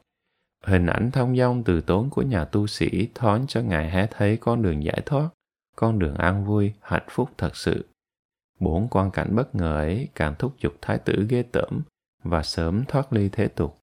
Hình 0.63 0.85
ảnh 0.85 1.11
thông 1.11 1.37
dong 1.37 1.63
từ 1.63 1.81
tốn 1.81 2.09
của 2.09 2.21
nhà 2.21 2.45
tu 2.45 2.67
sĩ 2.67 3.09
thoáng 3.15 3.47
cho 3.47 3.61
ngài 3.61 3.89
hé 3.89 4.07
thấy 4.11 4.37
con 4.37 4.61
đường 4.61 4.83
giải 4.83 5.01
thoát, 5.05 5.29
con 5.75 5.99
đường 5.99 6.15
an 6.15 6.45
vui, 6.45 6.73
hạnh 6.81 7.07
phúc 7.09 7.29
thật 7.37 7.55
sự. 7.55 7.85
Bốn 8.59 8.87
quan 8.87 9.11
cảnh 9.11 9.35
bất 9.35 9.55
ngờ 9.55 9.77
ấy 9.77 10.07
càng 10.15 10.35
thúc 10.39 10.55
giục 10.59 10.73
thái 10.81 10.97
tử 10.97 11.25
ghê 11.29 11.43
tởm 11.43 11.81
và 12.23 12.43
sớm 12.43 12.85
thoát 12.87 13.13
ly 13.13 13.29
thế 13.29 13.47
tục. 13.47 13.77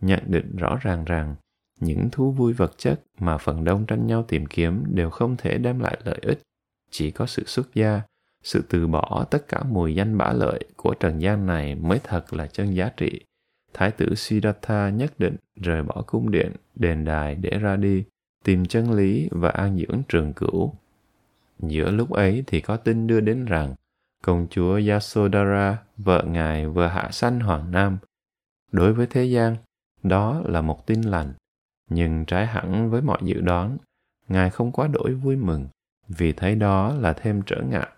Nhận 0.00 0.22
định 0.26 0.56
rõ 0.56 0.78
ràng 0.82 1.04
rằng 1.04 1.36
những 1.80 2.08
thú 2.12 2.32
vui 2.32 2.52
vật 2.52 2.72
chất 2.78 3.00
mà 3.18 3.38
phần 3.38 3.64
đông 3.64 3.86
tranh 3.86 4.06
nhau 4.06 4.24
tìm 4.28 4.46
kiếm 4.46 4.84
đều 4.88 5.10
không 5.10 5.36
thể 5.36 5.58
đem 5.58 5.80
lại 5.80 5.98
lợi 6.04 6.18
ích, 6.22 6.42
chỉ 6.90 7.10
có 7.10 7.26
sự 7.26 7.44
xuất 7.46 7.74
gia, 7.74 8.02
sự 8.42 8.64
từ 8.68 8.86
bỏ 8.86 9.26
tất 9.30 9.48
cả 9.48 9.62
mùi 9.62 9.94
danh 9.94 10.18
bả 10.18 10.32
lợi 10.32 10.64
của 10.76 10.94
trần 10.94 11.18
gian 11.20 11.46
này 11.46 11.74
mới 11.74 12.00
thật 12.04 12.32
là 12.32 12.46
chân 12.46 12.74
giá 12.74 12.88
trị. 12.96 13.20
Thái 13.74 13.90
tử 13.90 14.14
Siddhartha 14.14 14.90
nhất 14.90 15.18
định 15.18 15.36
rời 15.56 15.82
bỏ 15.82 16.02
cung 16.06 16.30
điện, 16.30 16.52
đền 16.74 17.04
đài 17.04 17.34
để 17.34 17.58
ra 17.58 17.76
đi, 17.76 18.04
tìm 18.44 18.66
chân 18.66 18.92
lý 18.92 19.28
và 19.30 19.50
an 19.50 19.78
dưỡng 19.78 20.02
trường 20.08 20.32
cửu. 20.32 20.74
Giữa 21.58 21.90
lúc 21.90 22.10
ấy 22.10 22.44
thì 22.46 22.60
có 22.60 22.76
tin 22.76 23.06
đưa 23.06 23.20
đến 23.20 23.44
rằng 23.44 23.74
công 24.22 24.46
chúa 24.50 24.80
Yasodhara, 24.88 25.78
vợ 25.96 26.24
ngài 26.26 26.66
vừa 26.66 26.86
hạ 26.86 27.08
sanh 27.12 27.40
Hoàng 27.40 27.70
Nam. 27.70 27.98
Đối 28.72 28.92
với 28.92 29.06
thế 29.06 29.24
gian, 29.24 29.56
đó 30.02 30.42
là 30.44 30.60
một 30.60 30.86
tin 30.86 31.02
lành. 31.02 31.32
Nhưng 31.90 32.24
trái 32.24 32.46
hẳn 32.46 32.90
với 32.90 33.02
mọi 33.02 33.18
dự 33.22 33.40
đoán, 33.40 33.78
ngài 34.28 34.50
không 34.50 34.72
quá 34.72 34.86
đổi 34.86 35.14
vui 35.14 35.36
mừng, 35.36 35.68
vì 36.08 36.32
thấy 36.32 36.54
đó 36.54 36.94
là 36.94 37.12
thêm 37.12 37.42
trở 37.46 37.62
ngại. 37.62 37.88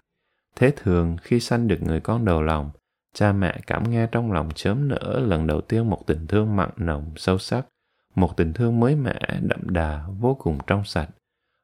Thế 0.56 0.72
thường 0.76 1.16
khi 1.22 1.40
sanh 1.40 1.68
được 1.68 1.78
người 1.82 2.00
con 2.00 2.24
đầu 2.24 2.42
lòng, 2.42 2.70
cha 3.16 3.32
mẹ 3.32 3.60
cảm 3.66 3.90
nghe 3.90 4.06
trong 4.12 4.32
lòng 4.32 4.48
chớm 4.54 4.88
nở 4.88 5.20
lần 5.26 5.46
đầu 5.46 5.60
tiên 5.60 5.90
một 5.90 6.06
tình 6.06 6.26
thương 6.26 6.56
mặn 6.56 6.70
nồng 6.76 7.12
sâu 7.16 7.38
sắc, 7.38 7.66
một 8.14 8.36
tình 8.36 8.52
thương 8.52 8.80
mới 8.80 8.96
mẻ, 8.96 9.20
đậm 9.42 9.60
đà, 9.70 10.06
vô 10.18 10.34
cùng 10.34 10.58
trong 10.66 10.84
sạch. 10.84 11.08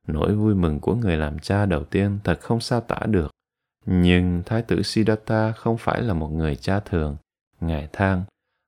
Nỗi 0.06 0.34
vui 0.34 0.54
mừng 0.54 0.80
của 0.80 0.94
người 0.94 1.16
làm 1.16 1.38
cha 1.38 1.66
đầu 1.66 1.84
tiên 1.84 2.18
thật 2.24 2.40
không 2.40 2.60
sao 2.60 2.80
tả 2.80 2.98
được. 3.06 3.30
Nhưng 3.86 4.42
Thái 4.46 4.62
tử 4.62 4.82
Siddhartha 4.82 5.52
không 5.52 5.78
phải 5.78 6.02
là 6.02 6.14
một 6.14 6.28
người 6.28 6.56
cha 6.56 6.80
thường. 6.80 7.16
Ngài 7.60 7.88
than, 7.92 8.22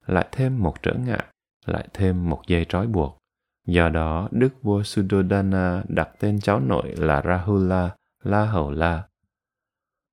lại 0.06 0.28
thêm 0.32 0.62
một 0.62 0.82
trở 0.82 0.94
ngại, 0.94 1.24
lại 1.66 1.88
thêm 1.92 2.30
một 2.30 2.42
dây 2.46 2.66
trói 2.68 2.86
buộc. 2.86 3.18
Do 3.66 3.88
đó, 3.88 4.28
đức 4.30 4.62
vua 4.62 4.82
Suddhodana 4.82 5.82
đặt 5.88 6.08
tên 6.20 6.40
cháu 6.40 6.60
nội 6.60 6.94
là 6.96 7.22
Rahula, 7.24 7.90
La 8.22 8.44
Hầu 8.44 8.70
La. 8.70 9.02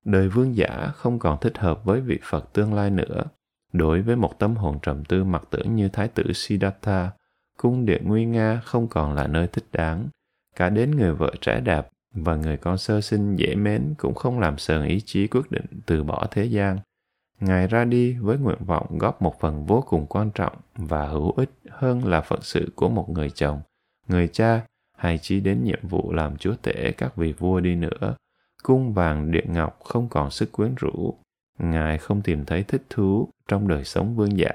Đời 0.04 0.28
vương 0.28 0.56
giả 0.56 0.90
không 0.94 1.18
còn 1.18 1.38
thích 1.40 1.58
hợp 1.58 1.84
với 1.84 2.00
vị 2.00 2.18
Phật 2.22 2.52
tương 2.52 2.74
lai 2.74 2.90
nữa. 2.90 3.24
Đối 3.72 4.02
với 4.02 4.16
một 4.16 4.38
tâm 4.38 4.56
hồn 4.56 4.78
trầm 4.82 5.04
tư 5.04 5.24
mặc 5.24 5.42
tưởng 5.50 5.76
như 5.76 5.88
Thái 5.88 6.08
tử 6.08 6.32
Siddhartha, 6.34 7.10
cung 7.56 7.86
điện 7.86 8.02
nguy 8.06 8.24
nga 8.24 8.60
không 8.64 8.88
còn 8.88 9.14
là 9.14 9.26
nơi 9.26 9.46
thích 9.46 9.64
đáng. 9.72 10.08
Cả 10.56 10.68
đến 10.68 10.90
người 10.90 11.14
vợ 11.14 11.32
trẻ 11.40 11.60
đạp 11.60 11.88
và 12.14 12.36
người 12.36 12.56
con 12.56 12.78
sơ 12.78 13.00
sinh 13.00 13.36
dễ 13.36 13.54
mến 13.54 13.94
cũng 13.98 14.14
không 14.14 14.40
làm 14.40 14.58
sờn 14.58 14.86
ý 14.86 15.00
chí 15.00 15.26
quyết 15.26 15.50
định 15.50 15.64
từ 15.86 16.04
bỏ 16.04 16.26
thế 16.30 16.44
gian. 16.44 16.78
Ngài 17.40 17.66
ra 17.66 17.84
đi 17.84 18.12
với 18.12 18.38
nguyện 18.38 18.64
vọng 18.64 18.98
góp 18.98 19.22
một 19.22 19.40
phần 19.40 19.66
vô 19.66 19.84
cùng 19.88 20.06
quan 20.06 20.30
trọng 20.34 20.56
và 20.76 21.06
hữu 21.06 21.32
ích 21.36 21.50
hơn 21.70 22.04
là 22.04 22.20
phận 22.20 22.42
sự 22.42 22.72
của 22.74 22.88
một 22.88 23.10
người 23.10 23.30
chồng, 23.30 23.60
người 24.08 24.28
cha 24.28 24.60
hay 24.98 25.18
chỉ 25.18 25.40
đến 25.40 25.64
nhiệm 25.64 25.88
vụ 25.88 26.12
làm 26.12 26.36
chúa 26.36 26.54
tể 26.62 26.92
các 26.92 27.16
vị 27.16 27.32
vua 27.32 27.60
đi 27.60 27.74
nữa. 27.74 28.14
Cung 28.62 28.92
vàng 28.92 29.30
điện 29.30 29.52
ngọc 29.52 29.80
không 29.84 30.08
còn 30.08 30.30
sức 30.30 30.52
quyến 30.52 30.74
rũ. 30.74 31.14
Ngài 31.58 31.98
không 31.98 32.22
tìm 32.22 32.44
thấy 32.44 32.62
thích 32.62 32.82
thú 32.90 33.28
trong 33.48 33.68
đời 33.68 33.84
sống 33.84 34.16
vương 34.16 34.38
giả. 34.38 34.54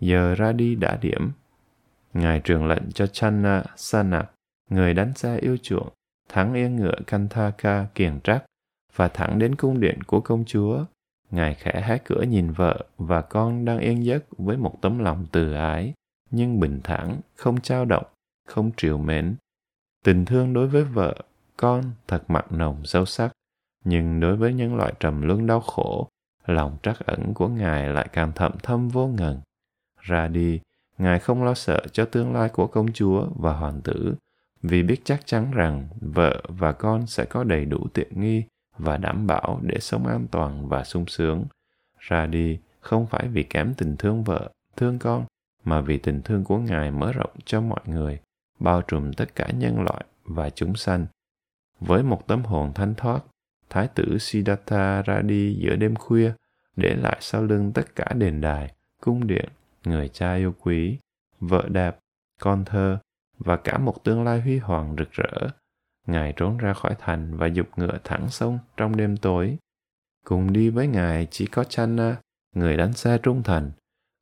Giờ 0.00 0.34
ra 0.34 0.52
đi 0.52 0.74
đã 0.74 0.98
điểm. 1.00 1.30
Ngài 2.14 2.40
truyền 2.40 2.68
lệnh 2.68 2.92
cho 2.92 3.06
Channa 3.06 3.64
Sanak, 3.76 4.30
người 4.70 4.94
đánh 4.94 5.14
xe 5.14 5.38
yêu 5.38 5.56
chuộng, 5.62 5.88
thắng 6.28 6.54
yên 6.54 6.76
ngựa 6.76 6.96
Kanthaka 7.06 7.86
kiền 7.94 8.20
trắc 8.24 8.44
và 8.94 9.08
thẳng 9.08 9.38
đến 9.38 9.54
cung 9.54 9.80
điện 9.80 10.02
của 10.02 10.20
công 10.20 10.44
chúa. 10.44 10.84
Ngài 11.30 11.54
khẽ 11.54 11.82
hé 11.86 11.98
cửa 12.04 12.22
nhìn 12.22 12.50
vợ 12.50 12.84
và 12.98 13.20
con 13.20 13.64
đang 13.64 13.78
yên 13.78 14.04
giấc 14.04 14.24
với 14.38 14.56
một 14.56 14.78
tấm 14.82 14.98
lòng 14.98 15.26
từ 15.32 15.52
ái, 15.52 15.92
nhưng 16.30 16.60
bình 16.60 16.80
thản, 16.84 17.20
không 17.34 17.60
trao 17.60 17.84
động, 17.84 18.06
không 18.46 18.70
triều 18.76 18.98
mến. 18.98 19.36
Tình 20.04 20.24
thương 20.24 20.52
đối 20.52 20.68
với 20.68 20.84
vợ, 20.84 21.14
con 21.56 21.82
thật 22.08 22.22
mặn 22.28 22.44
nồng 22.50 22.84
sâu 22.84 23.04
sắc, 23.04 23.32
nhưng 23.88 24.20
đối 24.20 24.36
với 24.36 24.54
những 24.54 24.76
loại 24.76 24.94
trầm 25.00 25.22
luân 25.22 25.46
đau 25.46 25.60
khổ, 25.60 26.08
lòng 26.46 26.76
trắc 26.82 27.06
ẩn 27.06 27.34
của 27.34 27.48
Ngài 27.48 27.88
lại 27.88 28.08
càng 28.12 28.32
thậm 28.34 28.52
thâm 28.62 28.88
vô 28.88 29.06
ngần. 29.06 29.40
Ra 30.00 30.28
đi, 30.28 30.60
Ngài 30.98 31.18
không 31.18 31.44
lo 31.44 31.54
sợ 31.54 31.80
cho 31.92 32.04
tương 32.04 32.32
lai 32.32 32.48
của 32.48 32.66
công 32.66 32.92
chúa 32.92 33.26
và 33.36 33.52
hoàng 33.52 33.80
tử, 33.80 34.14
vì 34.62 34.82
biết 34.82 35.00
chắc 35.04 35.26
chắn 35.26 35.50
rằng 35.50 35.88
vợ 36.00 36.42
và 36.48 36.72
con 36.72 37.06
sẽ 37.06 37.24
có 37.24 37.44
đầy 37.44 37.64
đủ 37.64 37.86
tiện 37.94 38.20
nghi 38.20 38.42
và 38.78 38.96
đảm 38.96 39.26
bảo 39.26 39.60
để 39.62 39.78
sống 39.80 40.06
an 40.06 40.26
toàn 40.30 40.68
và 40.68 40.84
sung 40.84 41.06
sướng. 41.06 41.44
Ra 41.98 42.26
đi 42.26 42.58
không 42.80 43.06
phải 43.06 43.28
vì 43.28 43.42
kém 43.42 43.74
tình 43.74 43.96
thương 43.96 44.24
vợ, 44.24 44.50
thương 44.76 44.98
con, 44.98 45.24
mà 45.64 45.80
vì 45.80 45.98
tình 45.98 46.22
thương 46.22 46.44
của 46.44 46.58
Ngài 46.58 46.90
mở 46.90 47.12
rộng 47.12 47.34
cho 47.44 47.60
mọi 47.60 47.80
người, 47.84 48.20
bao 48.58 48.82
trùm 48.82 49.12
tất 49.12 49.34
cả 49.34 49.48
nhân 49.58 49.82
loại 49.82 50.04
và 50.24 50.50
chúng 50.50 50.74
sanh. 50.74 51.06
Với 51.80 52.02
một 52.02 52.26
tấm 52.26 52.44
hồn 52.44 52.72
thanh 52.74 52.94
thoát, 52.94 53.20
Thái 53.70 53.88
tử 53.88 54.18
Siddhartha 54.18 55.02
ra 55.02 55.22
đi 55.22 55.54
giữa 55.60 55.76
đêm 55.76 55.94
khuya, 55.94 56.32
để 56.76 56.96
lại 56.96 57.16
sau 57.20 57.44
lưng 57.44 57.72
tất 57.72 57.94
cả 57.96 58.06
đền 58.14 58.40
đài, 58.40 58.74
cung 59.00 59.26
điện, 59.26 59.48
người 59.84 60.08
cha 60.08 60.34
yêu 60.34 60.54
quý, 60.60 60.98
vợ 61.40 61.68
đẹp, 61.68 61.98
con 62.40 62.64
thơ 62.64 62.98
và 63.38 63.56
cả 63.56 63.78
một 63.78 64.04
tương 64.04 64.24
lai 64.24 64.40
huy 64.40 64.58
hoàng 64.58 64.96
rực 64.98 65.12
rỡ. 65.12 65.48
Ngài 66.06 66.32
trốn 66.36 66.56
ra 66.56 66.72
khỏi 66.72 66.94
thành 66.98 67.36
và 67.36 67.46
dục 67.46 67.66
ngựa 67.76 67.98
thẳng 68.04 68.28
sông 68.30 68.58
trong 68.76 68.96
đêm 68.96 69.16
tối. 69.16 69.56
Cùng 70.24 70.52
đi 70.52 70.70
với 70.70 70.86
Ngài 70.86 71.28
chỉ 71.30 71.46
có 71.46 71.64
Channa, 71.64 72.16
người 72.54 72.76
đánh 72.76 72.92
xe 72.92 73.18
trung 73.18 73.42
thành, 73.42 73.70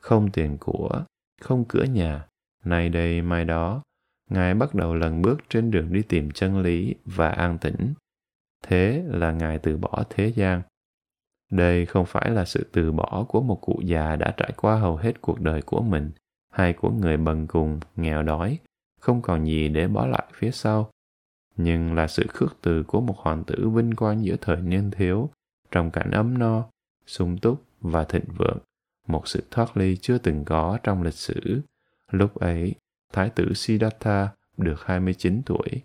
không 0.01 0.31
tiền 0.31 0.57
của, 0.61 1.05
không 1.41 1.65
cửa 1.69 1.85
nhà, 1.85 2.27
nay 2.65 2.89
đây 2.89 3.23
mai 3.23 3.45
đó. 3.45 3.83
Ngài 4.31 4.55
bắt 4.55 4.75
đầu 4.75 4.95
lần 4.95 5.23
bước 5.23 5.39
trên 5.49 5.71
đường 5.71 5.93
đi 5.93 6.03
tìm 6.03 6.31
chân 6.31 6.63
lý 6.63 6.95
và 7.05 7.29
an 7.29 7.59
tĩnh. 7.59 7.95
Thế 8.67 9.03
là 9.07 9.33
Ngài 9.33 9.59
từ 9.59 9.77
bỏ 9.77 10.05
thế 10.11 10.33
gian. 10.37 10.63
Đây 11.51 11.87
không 11.87 12.07
phải 12.07 12.31
là 12.31 12.45
sự 12.45 12.67
từ 12.73 12.93
bỏ 12.93 13.25
của 13.29 13.43
một 13.43 13.59
cụ 13.61 13.81
già 13.85 14.17
đã 14.17 14.35
trải 14.37 14.53
qua 14.57 14.77
hầu 14.77 14.97
hết 14.97 15.21
cuộc 15.21 15.41
đời 15.41 15.63
của 15.63 15.83
mình, 15.83 16.11
hay 16.53 16.73
của 16.73 16.91
người 16.91 17.17
bần 17.17 17.47
cùng, 17.47 17.81
nghèo 17.97 18.23
đói, 18.23 18.59
không 19.01 19.23
còn 19.23 19.45
gì 19.45 19.69
để 19.69 19.89
bỏ 19.89 20.07
lại 20.07 20.25
phía 20.35 20.51
sau 20.51 20.91
nhưng 21.57 21.95
là 21.95 22.07
sự 22.07 22.27
khước 22.29 22.57
từ 22.63 22.83
của 22.83 23.01
một 23.01 23.19
hoàng 23.19 23.45
tử 23.45 23.69
vinh 23.69 23.95
quang 23.95 24.25
giữa 24.25 24.37
thời 24.41 24.57
niên 24.57 24.91
thiếu, 24.91 25.31
trong 25.71 25.91
cảnh 25.91 26.11
ấm 26.11 26.39
no, 26.39 26.65
sung 27.07 27.39
túc 27.39 27.65
và 27.81 28.05
thịnh 28.05 28.25
vượng, 28.39 28.59
một 29.07 29.29
sự 29.29 29.43
thoát 29.51 29.77
ly 29.77 29.97
chưa 29.97 30.19
từng 30.19 30.45
có 30.45 30.79
trong 30.83 31.03
lịch 31.03 31.15
sử. 31.15 31.61
Lúc 32.11 32.35
ấy, 32.35 32.75
Thái 33.13 33.31
tử 33.31 33.53
Siddhartha 33.55 34.29
được 34.57 34.81
29 34.85 35.43
tuổi. 35.47 35.83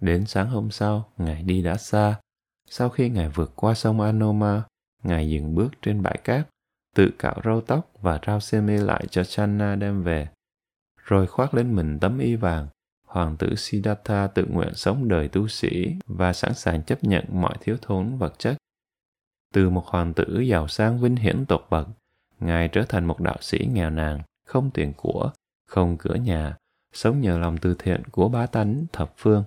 Đến 0.00 0.26
sáng 0.26 0.48
hôm 0.48 0.70
sau, 0.70 1.12
Ngài 1.18 1.42
đi 1.42 1.62
đã 1.62 1.76
xa. 1.76 2.20
Sau 2.66 2.88
khi 2.88 3.08
Ngài 3.08 3.28
vượt 3.28 3.52
qua 3.56 3.74
sông 3.74 4.00
Anoma, 4.00 4.62
Ngài 5.02 5.30
dừng 5.30 5.54
bước 5.54 5.68
trên 5.82 6.02
bãi 6.02 6.18
cát, 6.24 6.48
tự 6.96 7.10
cạo 7.18 7.40
râu 7.44 7.60
tóc 7.60 7.90
và 8.00 8.18
trao 8.22 8.40
xe 8.40 8.60
mê 8.60 8.78
lại 8.78 9.06
cho 9.10 9.24
Channa 9.24 9.76
đem 9.76 10.02
về. 10.02 10.28
Rồi 11.04 11.26
khoác 11.26 11.54
lên 11.54 11.76
mình 11.76 11.98
tấm 12.00 12.18
y 12.18 12.36
vàng, 12.36 12.68
hoàng 13.06 13.36
tử 13.36 13.54
Siddhartha 13.54 14.26
tự 14.26 14.46
nguyện 14.50 14.74
sống 14.74 15.08
đời 15.08 15.28
tu 15.28 15.48
sĩ 15.48 15.94
và 16.06 16.32
sẵn 16.32 16.54
sàng 16.54 16.82
chấp 16.82 17.04
nhận 17.04 17.24
mọi 17.30 17.54
thiếu 17.60 17.76
thốn 17.82 18.18
vật 18.18 18.34
chất. 18.38 18.56
Từ 19.54 19.70
một 19.70 19.86
hoàng 19.86 20.14
tử 20.14 20.40
giàu 20.40 20.68
sang 20.68 21.00
vinh 21.00 21.16
hiển 21.16 21.46
tột 21.46 21.66
bậc, 21.70 21.88
Ngài 22.40 22.68
trở 22.68 22.84
thành 22.88 23.04
một 23.04 23.20
đạo 23.20 23.36
sĩ 23.40 23.68
nghèo 23.72 23.90
nàn, 23.90 24.20
không 24.46 24.70
tiền 24.70 24.92
của, 24.96 25.30
không 25.66 25.96
cửa 25.98 26.14
nhà, 26.14 26.56
sống 26.92 27.20
nhờ 27.20 27.38
lòng 27.38 27.58
từ 27.58 27.76
thiện 27.78 28.02
của 28.10 28.28
bá 28.28 28.46
tánh 28.46 28.86
thập 28.92 29.14
phương. 29.16 29.44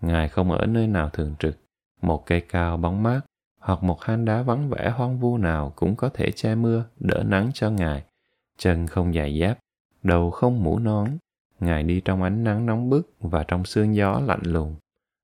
Ngài 0.00 0.28
không 0.28 0.52
ở 0.52 0.66
nơi 0.66 0.86
nào 0.86 1.10
thường 1.10 1.34
trực, 1.38 1.56
một 2.02 2.26
cây 2.26 2.40
cao 2.40 2.76
bóng 2.76 3.02
mát 3.02 3.20
hoặc 3.60 3.82
một 3.82 4.02
hang 4.02 4.24
đá 4.24 4.42
vắng 4.42 4.70
vẻ 4.70 4.90
hoang 4.96 5.18
vu 5.18 5.38
nào 5.38 5.72
cũng 5.76 5.96
có 5.96 6.08
thể 6.08 6.30
che 6.30 6.54
mưa, 6.54 6.84
đỡ 7.00 7.22
nắng 7.26 7.50
cho 7.54 7.70
Ngài. 7.70 8.04
Chân 8.58 8.86
không 8.86 9.14
dài 9.14 9.40
giáp, 9.40 9.58
đầu 10.02 10.30
không 10.30 10.64
mũ 10.64 10.78
nón, 10.78 11.08
Ngài 11.60 11.82
đi 11.82 12.00
trong 12.00 12.22
ánh 12.22 12.44
nắng 12.44 12.66
nóng 12.66 12.90
bức 12.90 13.10
và 13.20 13.44
trong 13.48 13.64
sương 13.64 13.96
gió 13.96 14.20
lạnh 14.26 14.42
lùng. 14.42 14.76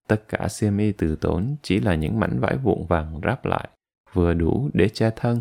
Tất 0.09 0.29
cả 0.29 0.49
xiêm 0.49 0.79
y 0.79 0.93
từ 0.93 1.17
tốn 1.17 1.57
chỉ 1.63 1.81
là 1.81 1.95
những 1.95 2.21
mảnh 2.21 2.41
vải 2.41 2.57
vụn 2.57 2.87
vàng 2.87 3.21
ráp 3.25 3.45
lại, 3.45 3.69
vừa 4.13 4.35
đủ 4.35 4.71
để 4.73 4.89
che 4.89 5.11
thân. 5.17 5.41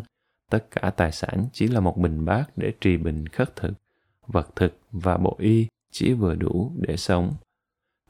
Tất 0.50 0.66
cả 0.70 0.90
tài 0.90 1.12
sản 1.12 1.46
chỉ 1.52 1.68
là 1.68 1.80
một 1.80 1.98
bình 1.98 2.24
bát 2.24 2.44
để 2.56 2.72
trì 2.80 2.96
bình 2.96 3.28
khất 3.28 3.56
thực. 3.56 3.72
Vật 4.26 4.56
thực 4.56 4.78
và 4.92 5.16
bộ 5.16 5.36
y 5.38 5.66
chỉ 5.90 6.12
vừa 6.12 6.34
đủ 6.34 6.72
để 6.76 6.96
sống. 6.96 7.34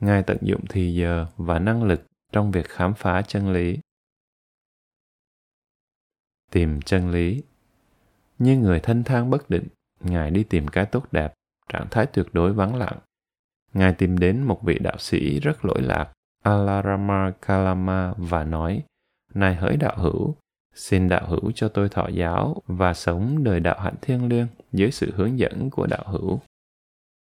Ngài 0.03 0.23
tận 0.23 0.37
dụng 0.41 0.65
thì 0.69 0.95
giờ 0.95 1.27
và 1.37 1.59
năng 1.59 1.83
lực 1.83 2.03
trong 2.33 2.51
việc 2.51 2.69
khám 2.69 2.95
phá 2.95 3.23
chân 3.23 3.53
lý. 3.53 3.79
Tìm 6.51 6.81
chân 6.83 7.11
lý 7.11 7.43
Như 8.39 8.57
người 8.57 8.81
thanh 8.81 9.05
thang 9.05 9.31
bất 9.31 9.51
định, 9.51 9.67
Ngài 10.01 10.31
đi 10.31 10.45
tìm 10.45 10.69
cái 10.69 10.87
tốt 10.87 11.13
đẹp, 11.13 11.35
trạng 11.73 11.87
thái 11.91 12.07
tuyệt 12.07 12.27
đối 12.33 12.53
vắng 12.53 12.75
lặng. 12.75 12.99
Ngài 13.73 13.93
tìm 13.93 14.19
đến 14.19 14.43
một 14.43 14.63
vị 14.63 14.79
đạo 14.79 14.99
sĩ 14.99 15.41
rất 15.41 15.65
lỗi 15.65 15.83
lạc, 15.83 16.13
Alarama 16.43 17.33
Kalama 17.43 18.15
và 18.17 18.45
nói, 18.45 18.83
Này 19.35 19.55
hỡi 19.55 19.77
đạo 19.77 19.97
hữu, 19.97 20.37
xin 20.75 21.09
đạo 21.09 21.27
hữu 21.27 21.53
cho 21.55 21.69
tôi 21.69 21.89
thọ 21.89 22.09
giáo 22.09 22.63
và 22.67 22.95
sống 22.95 23.45
đời 23.45 23.61
đạo 23.61 23.81
hạnh 23.81 23.97
thiêng 24.03 24.29
liêng 24.29 24.47
dưới 24.73 24.91
sự 24.91 25.13
hướng 25.17 25.39
dẫn 25.39 25.71
của 25.71 25.87
đạo 25.87 26.05
hữu. 26.07 26.41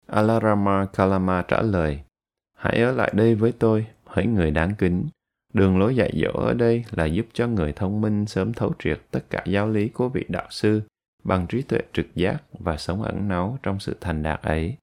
Alarama 0.08 0.86
Kalama 0.94 1.42
trả 1.48 1.62
lời, 1.62 2.04
Hãy 2.58 2.82
ở 2.82 2.92
lại 2.92 3.12
đây 3.16 3.36
với 3.36 3.52
tôi, 3.52 3.88
hỡi 4.06 4.26
người 4.26 4.52
đáng 4.52 4.76
kính. 4.78 5.08
Đường 5.54 5.80
lối 5.80 5.96
dạy 5.96 6.12
dỗ 6.16 6.32
ở 6.40 6.54
đây 6.54 6.86
là 6.92 7.06
giúp 7.06 7.26
cho 7.34 7.48
người 7.48 7.74
thông 7.74 8.02
minh 8.02 8.26
sớm 8.26 8.54
thấu 8.54 8.74
triệt 8.80 9.02
tất 9.12 9.30
cả 9.30 9.44
giáo 9.46 9.70
lý 9.70 9.90
của 9.90 10.10
vị 10.10 10.26
đạo 10.30 10.48
sư 10.50 10.82
bằng 11.24 11.48
trí 11.48 11.62
tuệ 11.62 11.80
trực 11.94 12.16
giác 12.16 12.44
và 12.60 12.78
sống 12.78 13.02
ẩn 13.02 13.28
náu 13.28 13.60
trong 13.64 13.80
sự 13.80 13.98
thành 14.02 14.24
đạt 14.24 14.42
ấy. 14.42 14.76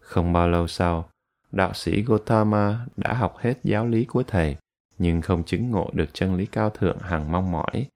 Không 0.00 0.32
bao 0.32 0.48
lâu 0.48 0.66
sau, 0.66 1.08
đạo 1.52 1.74
sĩ 1.74 2.02
Gotama 2.02 2.86
đã 2.96 3.14
học 3.14 3.36
hết 3.38 3.54
giáo 3.62 3.86
lý 3.86 4.04
của 4.04 4.22
thầy, 4.22 4.56
nhưng 4.98 5.22
không 5.22 5.44
chứng 5.44 5.70
ngộ 5.70 5.90
được 5.92 6.08
chân 6.12 6.36
lý 6.36 6.46
cao 6.46 6.70
thượng 6.70 6.98
hằng 6.98 7.32
mong 7.32 7.52
mỏi. 7.52 7.86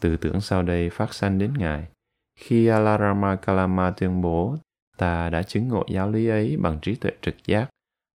Tư 0.00 0.16
tưởng 0.16 0.40
sau 0.40 0.62
đây 0.62 0.90
phát 0.90 1.14
sanh 1.14 1.38
đến 1.38 1.52
Ngài. 1.58 1.86
Khi 2.40 2.66
Alarama 2.66 3.36
Kalama 3.36 3.90
tuyên 3.90 4.22
bố, 4.22 4.56
ta 4.96 5.30
đã 5.30 5.42
chứng 5.42 5.68
ngộ 5.68 5.84
giáo 5.88 6.10
lý 6.10 6.28
ấy 6.28 6.56
bằng 6.56 6.78
trí 6.82 6.94
tuệ 6.94 7.12
trực 7.22 7.34
giác, 7.46 7.68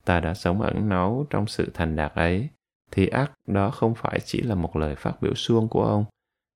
ta 0.09 0.21
đã 0.21 0.35
sống 0.35 0.61
ẩn 0.61 0.89
náu 0.89 1.27
trong 1.31 1.47
sự 1.47 1.71
thành 1.75 1.97
đạt 1.97 2.13
ấy, 2.15 2.49
thì 2.91 3.07
ác 3.07 3.33
đó 3.47 3.71
không 3.71 3.95
phải 3.95 4.21
chỉ 4.25 4.43
là 4.43 4.55
một 4.55 4.77
lời 4.77 4.95
phát 4.95 5.13
biểu 5.23 5.35
suông 5.35 5.69
của 5.69 5.85
ông. 5.85 6.05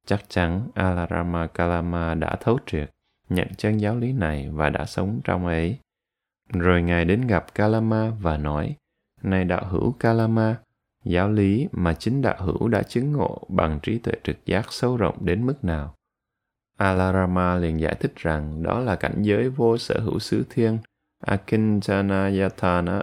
Chắc 0.07 0.21
chắn 0.29 0.69
Alarama 0.75 1.47
Kalama 1.47 2.15
đã 2.15 2.37
thấu 2.41 2.59
triệt, 2.67 2.91
nhận 3.29 3.49
chân 3.57 3.77
giáo 3.77 3.97
lý 3.97 4.13
này 4.13 4.51
và 4.53 4.71
đã 4.71 4.87
sống 4.87 5.21
trong 5.25 5.47
ấy. 5.47 5.79
Rồi 6.53 6.83
Ngài 6.83 7.05
đến 7.05 7.27
gặp 7.27 7.55
Kalama 7.55 8.11
và 8.21 8.37
nói, 8.37 8.77
Này 9.23 9.45
đạo 9.45 9.65
hữu 9.69 9.93
Kalama, 9.93 10.57
giáo 11.05 11.31
lý 11.31 11.69
mà 11.73 11.95
chính 11.95 12.23
đạo 12.23 12.37
hữu 12.39 12.69
đã 12.69 12.83
chứng 12.83 13.13
ngộ 13.13 13.39
bằng 13.49 13.81
trí 13.83 13.99
tuệ 13.99 14.15
trực 14.25 14.47
giác 14.47 14.67
sâu 14.71 14.97
rộng 14.97 15.17
đến 15.21 15.47
mức 15.47 15.65
nào? 15.65 15.95
Alarama 16.77 17.57
liền 17.57 17.81
giải 17.81 17.95
thích 18.01 18.13
rằng 18.17 18.63
đó 18.63 18.81
là 18.81 18.97
cảnh 18.97 19.23
giới 19.23 19.49
vô 19.49 19.79
sở 19.79 20.01
hữu 20.01 20.19
xứ 20.19 20.45
thiên, 20.51 20.79
Akinjanayatana, 21.27 23.03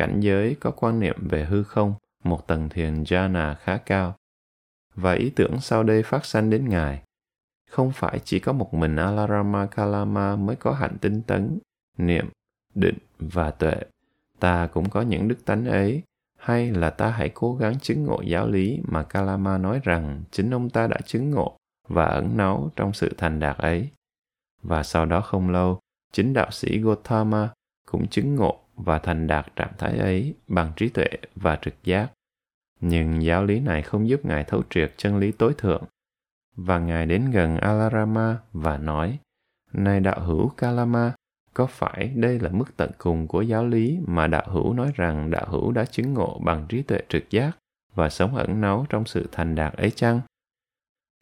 cảnh 0.00 0.20
giới 0.20 0.56
có 0.60 0.70
quan 0.70 1.00
niệm 1.00 1.16
về 1.28 1.44
hư 1.44 1.62
không, 1.62 1.94
một 2.24 2.46
tầng 2.46 2.68
thiền 2.68 3.02
jhana 3.02 3.54
khá 3.54 3.76
cao. 3.76 4.14
Và 4.94 5.12
ý 5.12 5.30
tưởng 5.30 5.60
sau 5.60 5.82
đây 5.82 6.02
phát 6.02 6.24
sanh 6.24 6.50
đến 6.50 6.68
Ngài. 6.68 7.02
Không 7.70 7.92
phải 7.94 8.20
chỉ 8.24 8.38
có 8.38 8.52
một 8.52 8.74
mình 8.74 8.96
Alarama 8.96 9.66
Kalama 9.66 10.36
mới 10.36 10.56
có 10.56 10.72
hạnh 10.72 10.96
tinh 11.00 11.22
tấn, 11.22 11.58
niệm, 11.98 12.28
định 12.74 12.98
và 13.18 13.50
tuệ. 13.50 13.74
Ta 14.38 14.66
cũng 14.66 14.90
có 14.90 15.02
những 15.02 15.28
đức 15.28 15.44
tánh 15.44 15.64
ấy, 15.64 16.02
hay 16.38 16.70
là 16.70 16.90
ta 16.90 17.10
hãy 17.10 17.30
cố 17.34 17.54
gắng 17.54 17.80
chứng 17.80 18.04
ngộ 18.04 18.20
giáo 18.20 18.48
lý 18.48 18.80
mà 18.88 19.02
Kalama 19.02 19.58
nói 19.58 19.80
rằng 19.84 20.22
chính 20.30 20.50
ông 20.50 20.70
ta 20.70 20.86
đã 20.86 20.98
chứng 21.06 21.30
ngộ 21.30 21.56
và 21.88 22.04
ẩn 22.04 22.36
náu 22.36 22.70
trong 22.76 22.92
sự 22.92 23.14
thành 23.18 23.40
đạt 23.40 23.58
ấy. 23.58 23.88
Và 24.62 24.82
sau 24.82 25.06
đó 25.06 25.20
không 25.20 25.50
lâu, 25.50 25.78
chính 26.12 26.32
đạo 26.32 26.50
sĩ 26.50 26.78
Gotama 26.78 27.48
cũng 27.86 28.08
chứng 28.08 28.34
ngộ 28.34 28.60
và 28.84 28.98
thành 28.98 29.26
đạt 29.26 29.46
trạng 29.56 29.72
thái 29.78 29.98
ấy 29.98 30.34
bằng 30.48 30.72
trí 30.76 30.88
tuệ 30.88 31.06
và 31.34 31.56
trực 31.56 31.74
giác. 31.84 32.12
Nhưng 32.80 33.22
giáo 33.22 33.44
lý 33.44 33.60
này 33.60 33.82
không 33.82 34.08
giúp 34.08 34.24
Ngài 34.24 34.44
thấu 34.44 34.62
triệt 34.70 34.92
chân 34.96 35.18
lý 35.18 35.32
tối 35.32 35.54
thượng. 35.58 35.84
Và 36.56 36.78
Ngài 36.78 37.06
đến 37.06 37.30
gần 37.30 37.56
Alarama 37.56 38.38
và 38.52 38.76
nói, 38.76 39.18
Này 39.72 40.00
đạo 40.00 40.20
hữu 40.20 40.48
Kalama, 40.48 41.12
có 41.54 41.66
phải 41.66 42.12
đây 42.14 42.38
là 42.38 42.50
mức 42.50 42.76
tận 42.76 42.90
cùng 42.98 43.26
của 43.26 43.42
giáo 43.42 43.66
lý 43.66 43.98
mà 44.06 44.26
đạo 44.26 44.44
hữu 44.46 44.72
nói 44.72 44.92
rằng 44.94 45.30
đạo 45.30 45.46
hữu 45.48 45.72
đã 45.72 45.84
chứng 45.84 46.14
ngộ 46.14 46.40
bằng 46.44 46.66
trí 46.68 46.82
tuệ 46.82 47.00
trực 47.08 47.30
giác 47.30 47.58
và 47.94 48.08
sống 48.08 48.36
ẩn 48.36 48.60
náu 48.60 48.86
trong 48.88 49.04
sự 49.06 49.28
thành 49.32 49.54
đạt 49.54 49.72
ấy 49.72 49.90
chăng? 49.90 50.20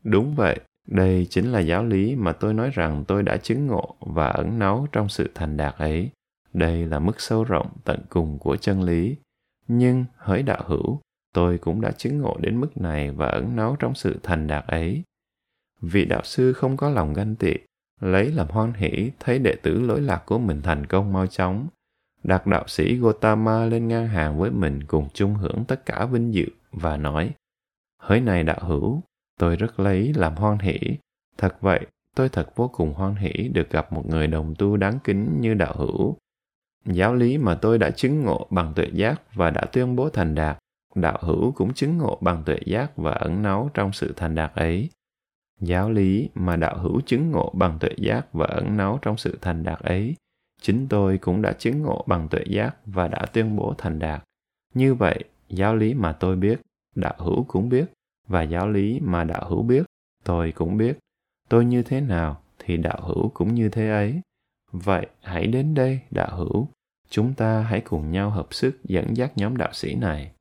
Đúng 0.04 0.34
vậy, 0.34 0.60
đây 0.86 1.26
chính 1.30 1.52
là 1.52 1.60
giáo 1.60 1.84
lý 1.84 2.16
mà 2.16 2.32
tôi 2.32 2.54
nói 2.54 2.70
rằng 2.70 3.04
tôi 3.08 3.22
đã 3.22 3.36
chứng 3.36 3.66
ngộ 3.66 3.94
và 4.00 4.26
ẩn 4.28 4.58
náu 4.58 4.86
trong 4.92 5.08
sự 5.08 5.30
thành 5.34 5.56
đạt 5.56 5.74
ấy. 5.74 6.10
Đây 6.52 6.86
là 6.86 6.98
mức 6.98 7.20
sâu 7.20 7.44
rộng 7.44 7.68
tận 7.84 8.00
cùng 8.08 8.38
của 8.38 8.56
chân 8.56 8.82
lý. 8.82 9.16
Nhưng, 9.68 10.04
hỡi 10.16 10.42
đạo 10.42 10.62
hữu, 10.66 11.00
tôi 11.34 11.58
cũng 11.58 11.80
đã 11.80 11.90
chứng 11.90 12.18
ngộ 12.18 12.36
đến 12.40 12.60
mức 12.60 12.76
này 12.76 13.10
và 13.10 13.26
ẩn 13.26 13.56
náu 13.56 13.76
trong 13.78 13.94
sự 13.94 14.20
thành 14.22 14.46
đạt 14.46 14.66
ấy. 14.66 15.02
Vị 15.80 16.04
đạo 16.04 16.22
sư 16.24 16.52
không 16.52 16.76
có 16.76 16.90
lòng 16.90 17.12
ganh 17.12 17.36
tị, 17.36 17.52
lấy 18.00 18.32
làm 18.32 18.48
hoan 18.48 18.72
hỷ 18.72 19.10
thấy 19.20 19.38
đệ 19.38 19.56
tử 19.62 19.80
lỗi 19.80 20.00
lạc 20.00 20.22
của 20.26 20.38
mình 20.38 20.62
thành 20.62 20.86
công 20.86 21.12
mau 21.12 21.26
chóng, 21.26 21.68
đặt 22.24 22.46
đạo 22.46 22.64
sĩ 22.66 22.96
Gotama 22.96 23.64
lên 23.64 23.88
ngang 23.88 24.08
hàng 24.08 24.38
với 24.38 24.50
mình 24.50 24.84
cùng 24.86 25.08
chung 25.14 25.34
hưởng 25.34 25.64
tất 25.68 25.86
cả 25.86 26.06
vinh 26.06 26.34
dự 26.34 26.46
và 26.72 26.96
nói, 26.96 27.34
Hỡi 27.98 28.20
này 28.20 28.44
đạo 28.44 28.58
hữu, 28.60 29.02
tôi 29.38 29.56
rất 29.56 29.80
lấy 29.80 30.12
làm 30.16 30.36
hoan 30.36 30.58
hỷ. 30.58 30.78
Thật 31.38 31.56
vậy, 31.60 31.86
tôi 32.14 32.28
thật 32.28 32.56
vô 32.56 32.68
cùng 32.68 32.94
hoan 32.94 33.14
hỷ 33.14 33.48
được 33.48 33.70
gặp 33.70 33.92
một 33.92 34.06
người 34.06 34.26
đồng 34.26 34.54
tu 34.58 34.76
đáng 34.76 34.98
kính 35.04 35.40
như 35.40 35.54
đạo 35.54 35.74
hữu. 35.76 36.16
Giáo 36.84 37.14
lý 37.14 37.38
mà 37.38 37.54
tôi 37.54 37.78
đã 37.78 37.90
chứng 37.90 38.22
ngộ 38.22 38.46
bằng 38.50 38.72
tuệ 38.74 38.86
giác 38.92 39.22
và 39.34 39.50
đã 39.50 39.62
tuyên 39.72 39.96
bố 39.96 40.10
thành 40.10 40.34
đạt, 40.34 40.58
đạo 40.94 41.18
hữu 41.20 41.52
cũng 41.52 41.74
chứng 41.74 41.98
ngộ 41.98 42.18
bằng 42.20 42.42
tuệ 42.44 42.58
giác 42.66 42.96
và 42.96 43.12
ẩn 43.12 43.42
náu 43.42 43.70
trong 43.74 43.92
sự 43.92 44.12
thành 44.16 44.34
đạt 44.34 44.54
ấy. 44.54 44.90
Giáo 45.60 45.90
lý 45.90 46.28
mà 46.34 46.56
đạo 46.56 46.78
hữu 46.78 47.00
chứng 47.00 47.30
ngộ 47.30 47.50
bằng 47.54 47.78
tuệ 47.78 47.90
giác 47.96 48.32
và 48.32 48.46
ẩn 48.46 48.76
náu 48.76 48.98
trong 49.02 49.16
sự 49.16 49.38
thành 49.40 49.62
đạt 49.62 49.80
ấy, 49.80 50.14
chính 50.62 50.88
tôi 50.88 51.18
cũng 51.18 51.42
đã 51.42 51.52
chứng 51.52 51.82
ngộ 51.82 52.04
bằng 52.06 52.28
tuệ 52.28 52.44
giác 52.48 52.76
và 52.86 53.08
đã 53.08 53.26
tuyên 53.32 53.56
bố 53.56 53.74
thành 53.78 53.98
đạt. 53.98 54.24
Như 54.74 54.94
vậy, 54.94 55.24
giáo 55.48 55.76
lý 55.76 55.94
mà 55.94 56.12
tôi 56.12 56.36
biết, 56.36 56.60
đạo 56.94 57.14
hữu 57.18 57.44
cũng 57.44 57.68
biết, 57.68 57.84
và 58.26 58.42
giáo 58.42 58.68
lý 58.68 59.00
mà 59.02 59.24
đạo 59.24 59.48
hữu 59.48 59.62
biết, 59.62 59.82
tôi 60.24 60.52
cũng 60.52 60.76
biết. 60.76 60.98
Tôi 61.48 61.64
như 61.64 61.82
thế 61.82 62.00
nào 62.00 62.42
thì 62.58 62.76
đạo 62.76 63.00
hữu 63.02 63.28
cũng 63.28 63.54
như 63.54 63.68
thế 63.68 63.90
ấy. 63.90 64.20
Vậy 64.72 65.06
hãy 65.22 65.46
đến 65.46 65.74
đây, 65.74 66.00
đạo 66.10 66.36
hữu. 66.36 66.68
Chúng 67.10 67.34
ta 67.34 67.60
hãy 67.60 67.80
cùng 67.80 68.10
nhau 68.10 68.30
hợp 68.30 68.46
sức 68.50 68.84
dẫn 68.84 69.16
dắt 69.16 69.32
nhóm 69.36 69.56
đạo 69.56 69.72
sĩ 69.72 69.94
này. 69.94 70.32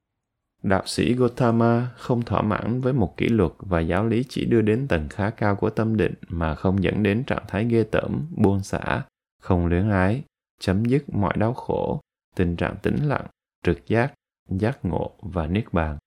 Đạo 0.64 0.84
sĩ 0.86 1.14
Gotama 1.14 1.90
không 1.98 2.22
thỏa 2.22 2.42
mãn 2.42 2.82
với 2.82 2.94
một 2.94 3.18
kỷ 3.18 3.28
luật 3.28 3.52
và 3.60 3.80
giáo 3.80 4.06
lý 4.06 4.24
chỉ 4.30 4.46
đưa 4.46 4.62
đến 4.62 4.88
tầng 4.88 5.10
khá 5.10 5.30
cao 5.30 5.56
của 5.56 5.70
tâm 5.70 5.98
định 5.98 6.14
mà 6.28 6.56
không 6.56 6.84
dẫn 6.84 7.04
đến 7.04 7.24
trạng 7.24 7.44
thái 7.48 7.66
ghê 7.66 7.84
tởm, 7.84 8.28
buông 8.36 8.64
xả, 8.64 9.04
không 9.42 9.66
luyến 9.66 9.90
ái, 9.90 10.24
chấm 10.60 10.86
dứt 10.86 11.10
mọi 11.10 11.34
đau 11.38 11.54
khổ, 11.54 12.02
tình 12.36 12.56
trạng 12.56 12.76
tĩnh 12.82 12.96
lặng, 12.96 13.26
trực 13.64 13.88
giác, 13.88 14.14
giác 14.50 14.86
ngộ 14.86 15.12
và 15.22 15.48
niết 15.48 15.66
bàn. 15.72 15.98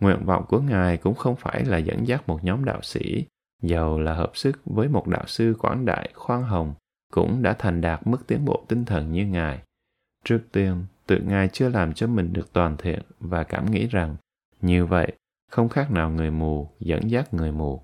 Nguyện 0.00 0.24
vọng 0.24 0.44
của 0.48 0.60
Ngài 0.60 0.96
cũng 0.96 1.14
không 1.14 1.36
phải 1.36 1.64
là 1.64 1.78
dẫn 1.78 2.08
dắt 2.08 2.28
một 2.28 2.44
nhóm 2.44 2.64
đạo 2.64 2.82
sĩ, 2.82 3.24
giàu 3.62 3.98
là 3.98 4.14
hợp 4.14 4.30
sức 4.34 4.60
với 4.64 4.88
một 4.88 5.06
đạo 5.06 5.24
sư 5.26 5.54
quảng 5.58 5.84
đại, 5.84 6.10
khoan 6.14 6.42
hồng, 6.42 6.74
cũng 7.10 7.42
đã 7.42 7.52
thành 7.58 7.80
đạt 7.80 8.06
mức 8.06 8.26
tiến 8.26 8.44
bộ 8.44 8.64
tinh 8.68 8.84
thần 8.84 9.12
như 9.12 9.26
Ngài. 9.26 9.62
Trước 10.24 10.40
tiên, 10.52 10.84
tự 11.06 11.18
Ngài 11.18 11.48
chưa 11.48 11.68
làm 11.68 11.92
cho 11.92 12.06
mình 12.06 12.32
được 12.32 12.52
toàn 12.52 12.76
thiện 12.76 13.02
và 13.20 13.44
cảm 13.44 13.70
nghĩ 13.70 13.86
rằng 13.86 14.16
như 14.60 14.86
vậy 14.86 15.12
không 15.50 15.68
khác 15.68 15.90
nào 15.90 16.10
người 16.10 16.30
mù 16.30 16.68
dẫn 16.80 17.10
dắt 17.10 17.34
người 17.34 17.52
mù. 17.52 17.82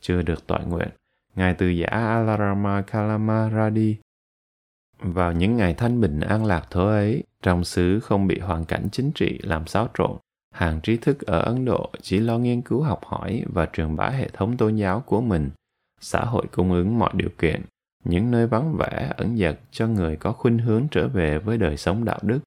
Chưa 0.00 0.22
được 0.22 0.46
tọa 0.46 0.60
nguyện, 0.60 0.88
Ngài 1.34 1.54
từ 1.54 1.68
giả 1.68 1.86
Alarama 1.90 2.82
Kalama 2.82 3.48
ra 3.48 3.70
đi. 3.70 3.98
Vào 4.98 5.32
những 5.32 5.56
ngày 5.56 5.74
thanh 5.74 6.00
bình 6.00 6.20
an 6.20 6.44
lạc 6.44 6.66
thổ 6.70 6.86
ấy, 6.86 7.22
trong 7.42 7.64
xứ 7.64 8.00
không 8.00 8.26
bị 8.26 8.38
hoàn 8.38 8.64
cảnh 8.64 8.88
chính 8.92 9.12
trị 9.12 9.38
làm 9.42 9.66
xáo 9.66 9.88
trộn, 9.98 10.16
hàng 10.54 10.80
trí 10.80 10.96
thức 10.96 11.20
ở 11.20 11.40
Ấn 11.40 11.64
Độ 11.64 11.90
chỉ 12.02 12.18
lo 12.18 12.38
nghiên 12.38 12.62
cứu 12.62 12.82
học 12.82 13.00
hỏi 13.04 13.44
và 13.52 13.66
truyền 13.72 13.96
bá 13.96 14.08
hệ 14.08 14.28
thống 14.28 14.56
tôn 14.56 14.76
giáo 14.76 15.00
của 15.00 15.20
mình. 15.20 15.50
Xã 16.00 16.20
hội 16.20 16.46
cung 16.52 16.72
ứng 16.72 16.98
mọi 16.98 17.10
điều 17.14 17.30
kiện 17.38 17.62
những 18.04 18.30
nơi 18.30 18.46
vắng 18.46 18.76
vẻ 18.76 19.12
ẩn 19.16 19.36
dật 19.36 19.58
cho 19.70 19.86
người 19.86 20.16
có 20.16 20.32
khuynh 20.32 20.58
hướng 20.58 20.86
trở 20.90 21.08
về 21.08 21.38
với 21.38 21.58
đời 21.58 21.76
sống 21.76 22.04
đạo 22.04 22.18
đức. 22.22 22.40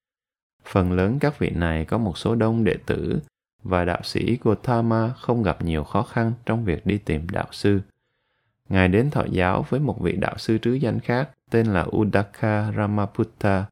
Phần 0.66 0.92
lớn 0.92 1.20
các 1.20 1.40
vị 1.40 1.50
này 1.50 1.86
có 1.86 1.98
một 1.98 2.18
số 2.18 2.36
đông 2.36 2.64
đệ 2.64 2.76
tử 2.86 3.20
và 3.64 3.86
đạo 3.86 4.00
sĩ 4.04 4.38
gautama 4.44 5.14
không 5.14 5.44
gặp 5.44 5.62
nhiều 5.62 5.84
khó 5.84 6.04
khăn 6.04 6.34
trong 6.46 6.66
việc 6.66 6.86
đi 6.86 6.98
tìm 6.98 7.30
đạo 7.30 7.48
sư. 7.52 7.82
Ngài 8.70 8.88
đến 8.88 9.10
thọ 9.12 9.26
giáo 9.32 9.66
với 9.70 9.80
một 9.80 10.02
vị 10.02 10.16
đạo 10.16 10.38
sư 10.38 10.58
trứ 10.58 10.74
danh 10.74 11.00
khác 11.00 11.30
tên 11.50 11.68
là 11.68 11.86
Udaka 11.98 12.72
Ramaputta. 12.78 13.66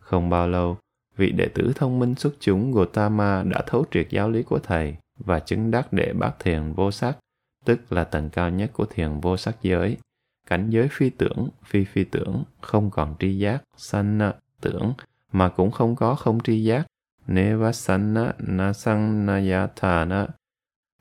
Không 0.00 0.30
bao 0.30 0.48
lâu, 0.48 0.78
vị 1.16 1.30
đệ 1.30 1.48
tử 1.48 1.72
thông 1.76 1.98
minh 1.98 2.14
xuất 2.14 2.34
chúng 2.40 2.72
gautama 2.72 3.42
đã 3.42 3.62
thấu 3.66 3.84
triệt 3.90 4.06
giáo 4.10 4.30
lý 4.30 4.42
của 4.42 4.58
thầy 4.58 4.96
và 5.18 5.40
chứng 5.40 5.70
đắc 5.70 5.92
đệ 5.92 6.12
bát 6.12 6.34
thiền 6.38 6.72
vô 6.72 6.90
sắc, 6.90 7.16
tức 7.64 7.92
là 7.92 8.04
tầng 8.04 8.30
cao 8.30 8.50
nhất 8.50 8.70
của 8.72 8.86
thiền 8.86 9.20
vô 9.20 9.36
sắc 9.36 9.56
giới 9.62 9.96
cảnh 10.46 10.70
giới 10.70 10.88
phi 10.88 11.10
tưởng, 11.10 11.48
phi 11.64 11.84
phi 11.84 12.04
tưởng, 12.04 12.44
không 12.60 12.90
còn 12.90 13.14
tri 13.18 13.38
giác, 13.38 13.62
sanh 13.76 14.32
tưởng, 14.60 14.94
mà 15.32 15.48
cũng 15.48 15.70
không 15.70 15.96
có 15.96 16.14
không 16.14 16.40
tri 16.40 16.64
giác, 16.64 16.86
nevasanna 17.26 18.32
nasannayatana. 18.38 20.26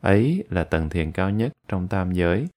Ấy 0.01 0.43
là 0.49 0.63
tầng 0.63 0.89
thiền 0.89 1.11
cao 1.11 1.29
nhất 1.29 1.53
trong 1.67 1.87
tam 1.87 2.11
giới. 2.11 2.47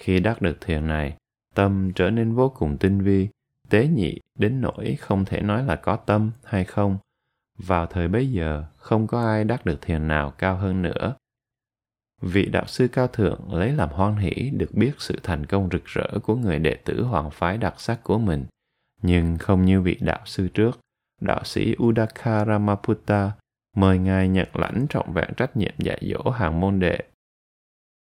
Khi 0.00 0.20
đắc 0.20 0.42
được 0.42 0.60
thiền 0.60 0.86
này, 0.86 1.16
tâm 1.54 1.92
trở 1.94 2.10
nên 2.10 2.34
vô 2.34 2.48
cùng 2.48 2.76
tinh 2.78 3.00
vi, 3.00 3.28
tế 3.70 3.86
nhị 3.86 4.20
đến 4.34 4.60
nỗi 4.60 4.96
không 5.00 5.24
thể 5.24 5.42
nói 5.42 5.64
là 5.64 5.76
có 5.76 5.96
tâm 5.96 6.30
hay 6.44 6.64
không. 6.64 6.98
Vào 7.58 7.86
thời 7.86 8.08
bấy 8.08 8.32
giờ, 8.32 8.64
không 8.76 9.06
có 9.06 9.26
ai 9.26 9.44
đắc 9.44 9.66
được 9.66 9.82
thiền 9.82 10.08
nào 10.08 10.30
cao 10.30 10.56
hơn 10.56 10.82
nữa. 10.82 11.14
Vị 12.22 12.46
đạo 12.46 12.66
sư 12.66 12.88
cao 12.88 13.06
thượng 13.06 13.54
lấy 13.54 13.72
làm 13.72 13.88
hoan 13.88 14.16
hỷ 14.16 14.50
được 14.50 14.74
biết 14.74 14.92
sự 14.98 15.18
thành 15.22 15.46
công 15.46 15.68
rực 15.72 15.84
rỡ 15.84 16.18
của 16.22 16.36
người 16.36 16.58
đệ 16.58 16.74
tử 16.74 17.02
hoàng 17.02 17.30
phái 17.30 17.58
đặc 17.58 17.80
sắc 17.80 18.02
của 18.02 18.18
mình, 18.18 18.44
nhưng 19.02 19.38
không 19.38 19.64
như 19.64 19.80
vị 19.80 19.98
đạo 20.00 20.20
sư 20.24 20.48
trước, 20.48 20.80
đạo 21.20 21.44
sĩ 21.44 21.74
Udaka 21.82 22.44
Ramaputta 22.44 23.32
mời 23.76 23.98
ngài 23.98 24.28
nhận 24.28 24.48
lãnh 24.54 24.86
trọng 24.88 25.12
vẹn 25.12 25.30
trách 25.36 25.56
nhiệm 25.56 25.74
dạy 25.78 26.00
dỗ 26.02 26.30
hàng 26.30 26.60
môn 26.60 26.80
đệ. 26.80 26.98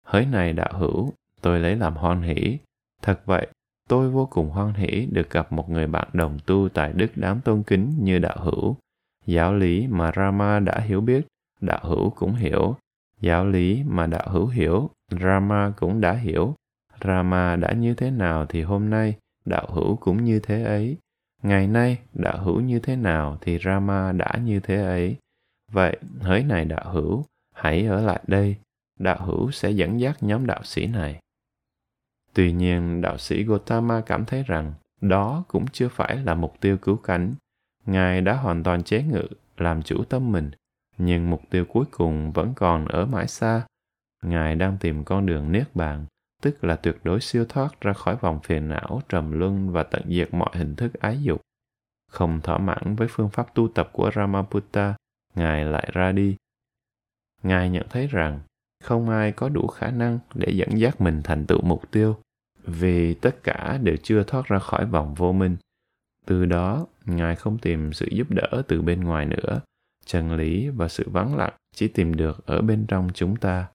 Hỡi 0.06 0.26
này 0.26 0.54
đạo 0.54 0.74
hữu, 0.74 1.13
tôi 1.41 1.60
lấy 1.60 1.76
làm 1.76 1.95
hoan 1.95 2.21
hỷ. 2.21 2.58
Thật 3.02 3.21
vậy, 3.26 3.47
tôi 3.89 4.10
vô 4.10 4.26
cùng 4.26 4.50
hoan 4.50 4.74
hỷ 4.74 5.08
được 5.12 5.30
gặp 5.30 5.52
một 5.52 5.69
người 5.69 5.88
bạn 5.88 6.08
đồng 6.13 6.39
tu 6.45 6.69
tại 6.69 6.93
đức 6.93 7.17
đáng 7.17 7.41
tôn 7.41 7.63
kính 7.63 7.95
như 8.00 8.19
đạo 8.19 8.38
hữu. 8.39 8.78
Giáo 9.26 9.54
lý 9.54 9.88
mà 9.88 10.12
Rama 10.15 10.60
đã 10.60 10.80
hiểu 10.80 11.02
biết, 11.02 11.28
đạo 11.62 11.80
hữu 11.84 12.10
cũng 12.10 12.36
hiểu. 12.36 12.76
Giáo 13.21 13.45
lý 13.45 13.84
mà 13.84 14.07
đạo 14.07 14.27
hữu 14.29 14.47
hiểu, 14.47 14.89
Rama 15.21 15.73
cũng 15.77 16.01
đã 16.01 16.13
hiểu. 16.13 16.55
Rama 17.03 17.55
đã 17.55 17.73
như 17.73 17.93
thế 17.93 18.12
nào 18.12 18.45
thì 18.45 18.62
hôm 18.62 18.89
nay, 18.89 19.17
đạo 19.45 19.67
hữu 19.73 19.95
cũng 19.95 20.23
như 20.23 20.39
thế 20.39 20.63
ấy. 20.63 20.97
Ngày 21.43 21.67
nay, 21.67 21.97
đạo 22.13 22.43
hữu 22.43 22.62
như 22.62 22.79
thế 22.79 22.95
nào 22.95 23.38
thì 23.41 23.60
Rama 23.65 24.12
đã 24.12 24.38
như 24.43 24.60
thế 24.60 24.75
ấy. 24.75 25.17
Vậy, 25.71 25.97
hỡi 26.19 26.43
này 26.43 26.65
đạo 26.65 26.91
hữu, 26.91 27.25
hãy 27.55 27.86
ở 27.86 28.01
lại 28.01 28.21
đây, 28.27 28.55
đạo 28.99 29.25
hữu 29.25 29.51
sẽ 29.51 29.71
dẫn 29.71 29.99
dắt 29.99 30.23
nhóm 30.23 30.45
đạo 30.45 30.63
sĩ 30.63 30.88
này. 30.88 31.19
Tuy 32.34 32.51
nhiên, 32.51 33.01
đạo 33.01 33.17
sĩ 33.17 33.43
Gotama 33.43 34.01
cảm 34.01 34.25
thấy 34.25 34.43
rằng 34.43 34.73
đó 35.01 35.43
cũng 35.47 35.65
chưa 35.67 35.88
phải 35.88 36.15
là 36.15 36.36
mục 36.36 36.53
tiêu 36.60 36.77
cứu 36.77 36.95
cánh. 36.95 37.34
Ngài 37.86 38.21
đã 38.21 38.34
hoàn 38.34 38.63
toàn 38.63 38.84
chế 38.84 39.03
ngự, 39.03 39.27
làm 39.57 39.84
chủ 39.84 40.03
tâm 40.03 40.31
mình, 40.31 40.51
nhưng 41.06 41.30
mục 41.30 41.42
tiêu 41.50 41.66
cuối 41.66 41.86
cùng 41.92 42.32
vẫn 42.32 42.54
còn 42.56 42.86
ở 42.86 43.06
mãi 43.06 43.28
xa. 43.28 43.66
Ngài 44.24 44.56
đang 44.56 44.78
tìm 44.80 45.04
con 45.04 45.26
đường 45.26 45.52
niết 45.52 45.76
bàn, 45.76 46.06
tức 46.42 46.64
là 46.64 46.76
tuyệt 46.76 46.98
đối 47.04 47.22
siêu 47.22 47.46
thoát 47.50 47.82
ra 47.82 47.94
khỏi 47.94 48.16
vòng 48.16 48.40
phiền 48.44 48.70
não, 48.70 49.02
trầm 49.10 49.32
luân 49.32 49.72
và 49.72 49.84
tận 49.84 50.04
diệt 50.08 50.34
mọi 50.34 50.50
hình 50.54 50.76
thức 50.76 50.94
ái 50.94 51.24
dục. 51.24 51.42
Không 52.12 52.42
thỏa 52.42 52.58
mãn 52.58 52.96
với 52.96 53.08
phương 53.12 53.30
pháp 53.30 53.56
tu 53.56 53.68
tập 53.68 53.90
của 53.94 54.12
Ramaputta, 54.16 54.96
Ngài 55.36 55.66
lại 55.66 55.90
ra 55.94 56.12
đi. 56.12 56.36
Ngài 57.44 57.70
nhận 57.70 57.86
thấy 57.90 58.08
rằng 58.08 58.40
không 58.82 59.10
ai 59.10 59.32
có 59.32 59.50
đủ 59.50 59.68
khả 59.68 59.92
năng 59.92 60.20
để 60.34 60.52
dẫn 60.52 60.80
dắt 60.80 61.02
mình 61.02 61.22
thành 61.24 61.46
tựu 61.46 61.62
mục 61.62 61.92
tiêu 61.92 62.16
vì 62.64 63.14
tất 63.14 63.44
cả 63.44 63.80
đều 63.84 63.96
chưa 64.04 64.24
thoát 64.24 64.46
ra 64.46 64.60
khỏi 64.60 64.86
vòng 64.86 65.14
vô 65.16 65.32
minh 65.32 65.58
từ 66.26 66.46
đó 66.46 66.88
ngài 67.06 67.36
không 67.36 67.58
tìm 67.58 67.94
sự 67.94 68.08
giúp 68.12 68.28
đỡ 68.30 68.62
từ 68.68 68.82
bên 68.82 69.02
ngoài 69.04 69.26
nữa 69.26 69.62
chân 70.06 70.36
lý 70.36 70.70
và 70.70 70.88
sự 70.88 71.10
vắng 71.10 71.36
lặng 71.36 71.54
chỉ 71.76 71.88
tìm 71.88 72.16
được 72.16 72.46
ở 72.46 72.62
bên 72.62 72.86
trong 72.88 73.10
chúng 73.14 73.36
ta. 73.36 73.68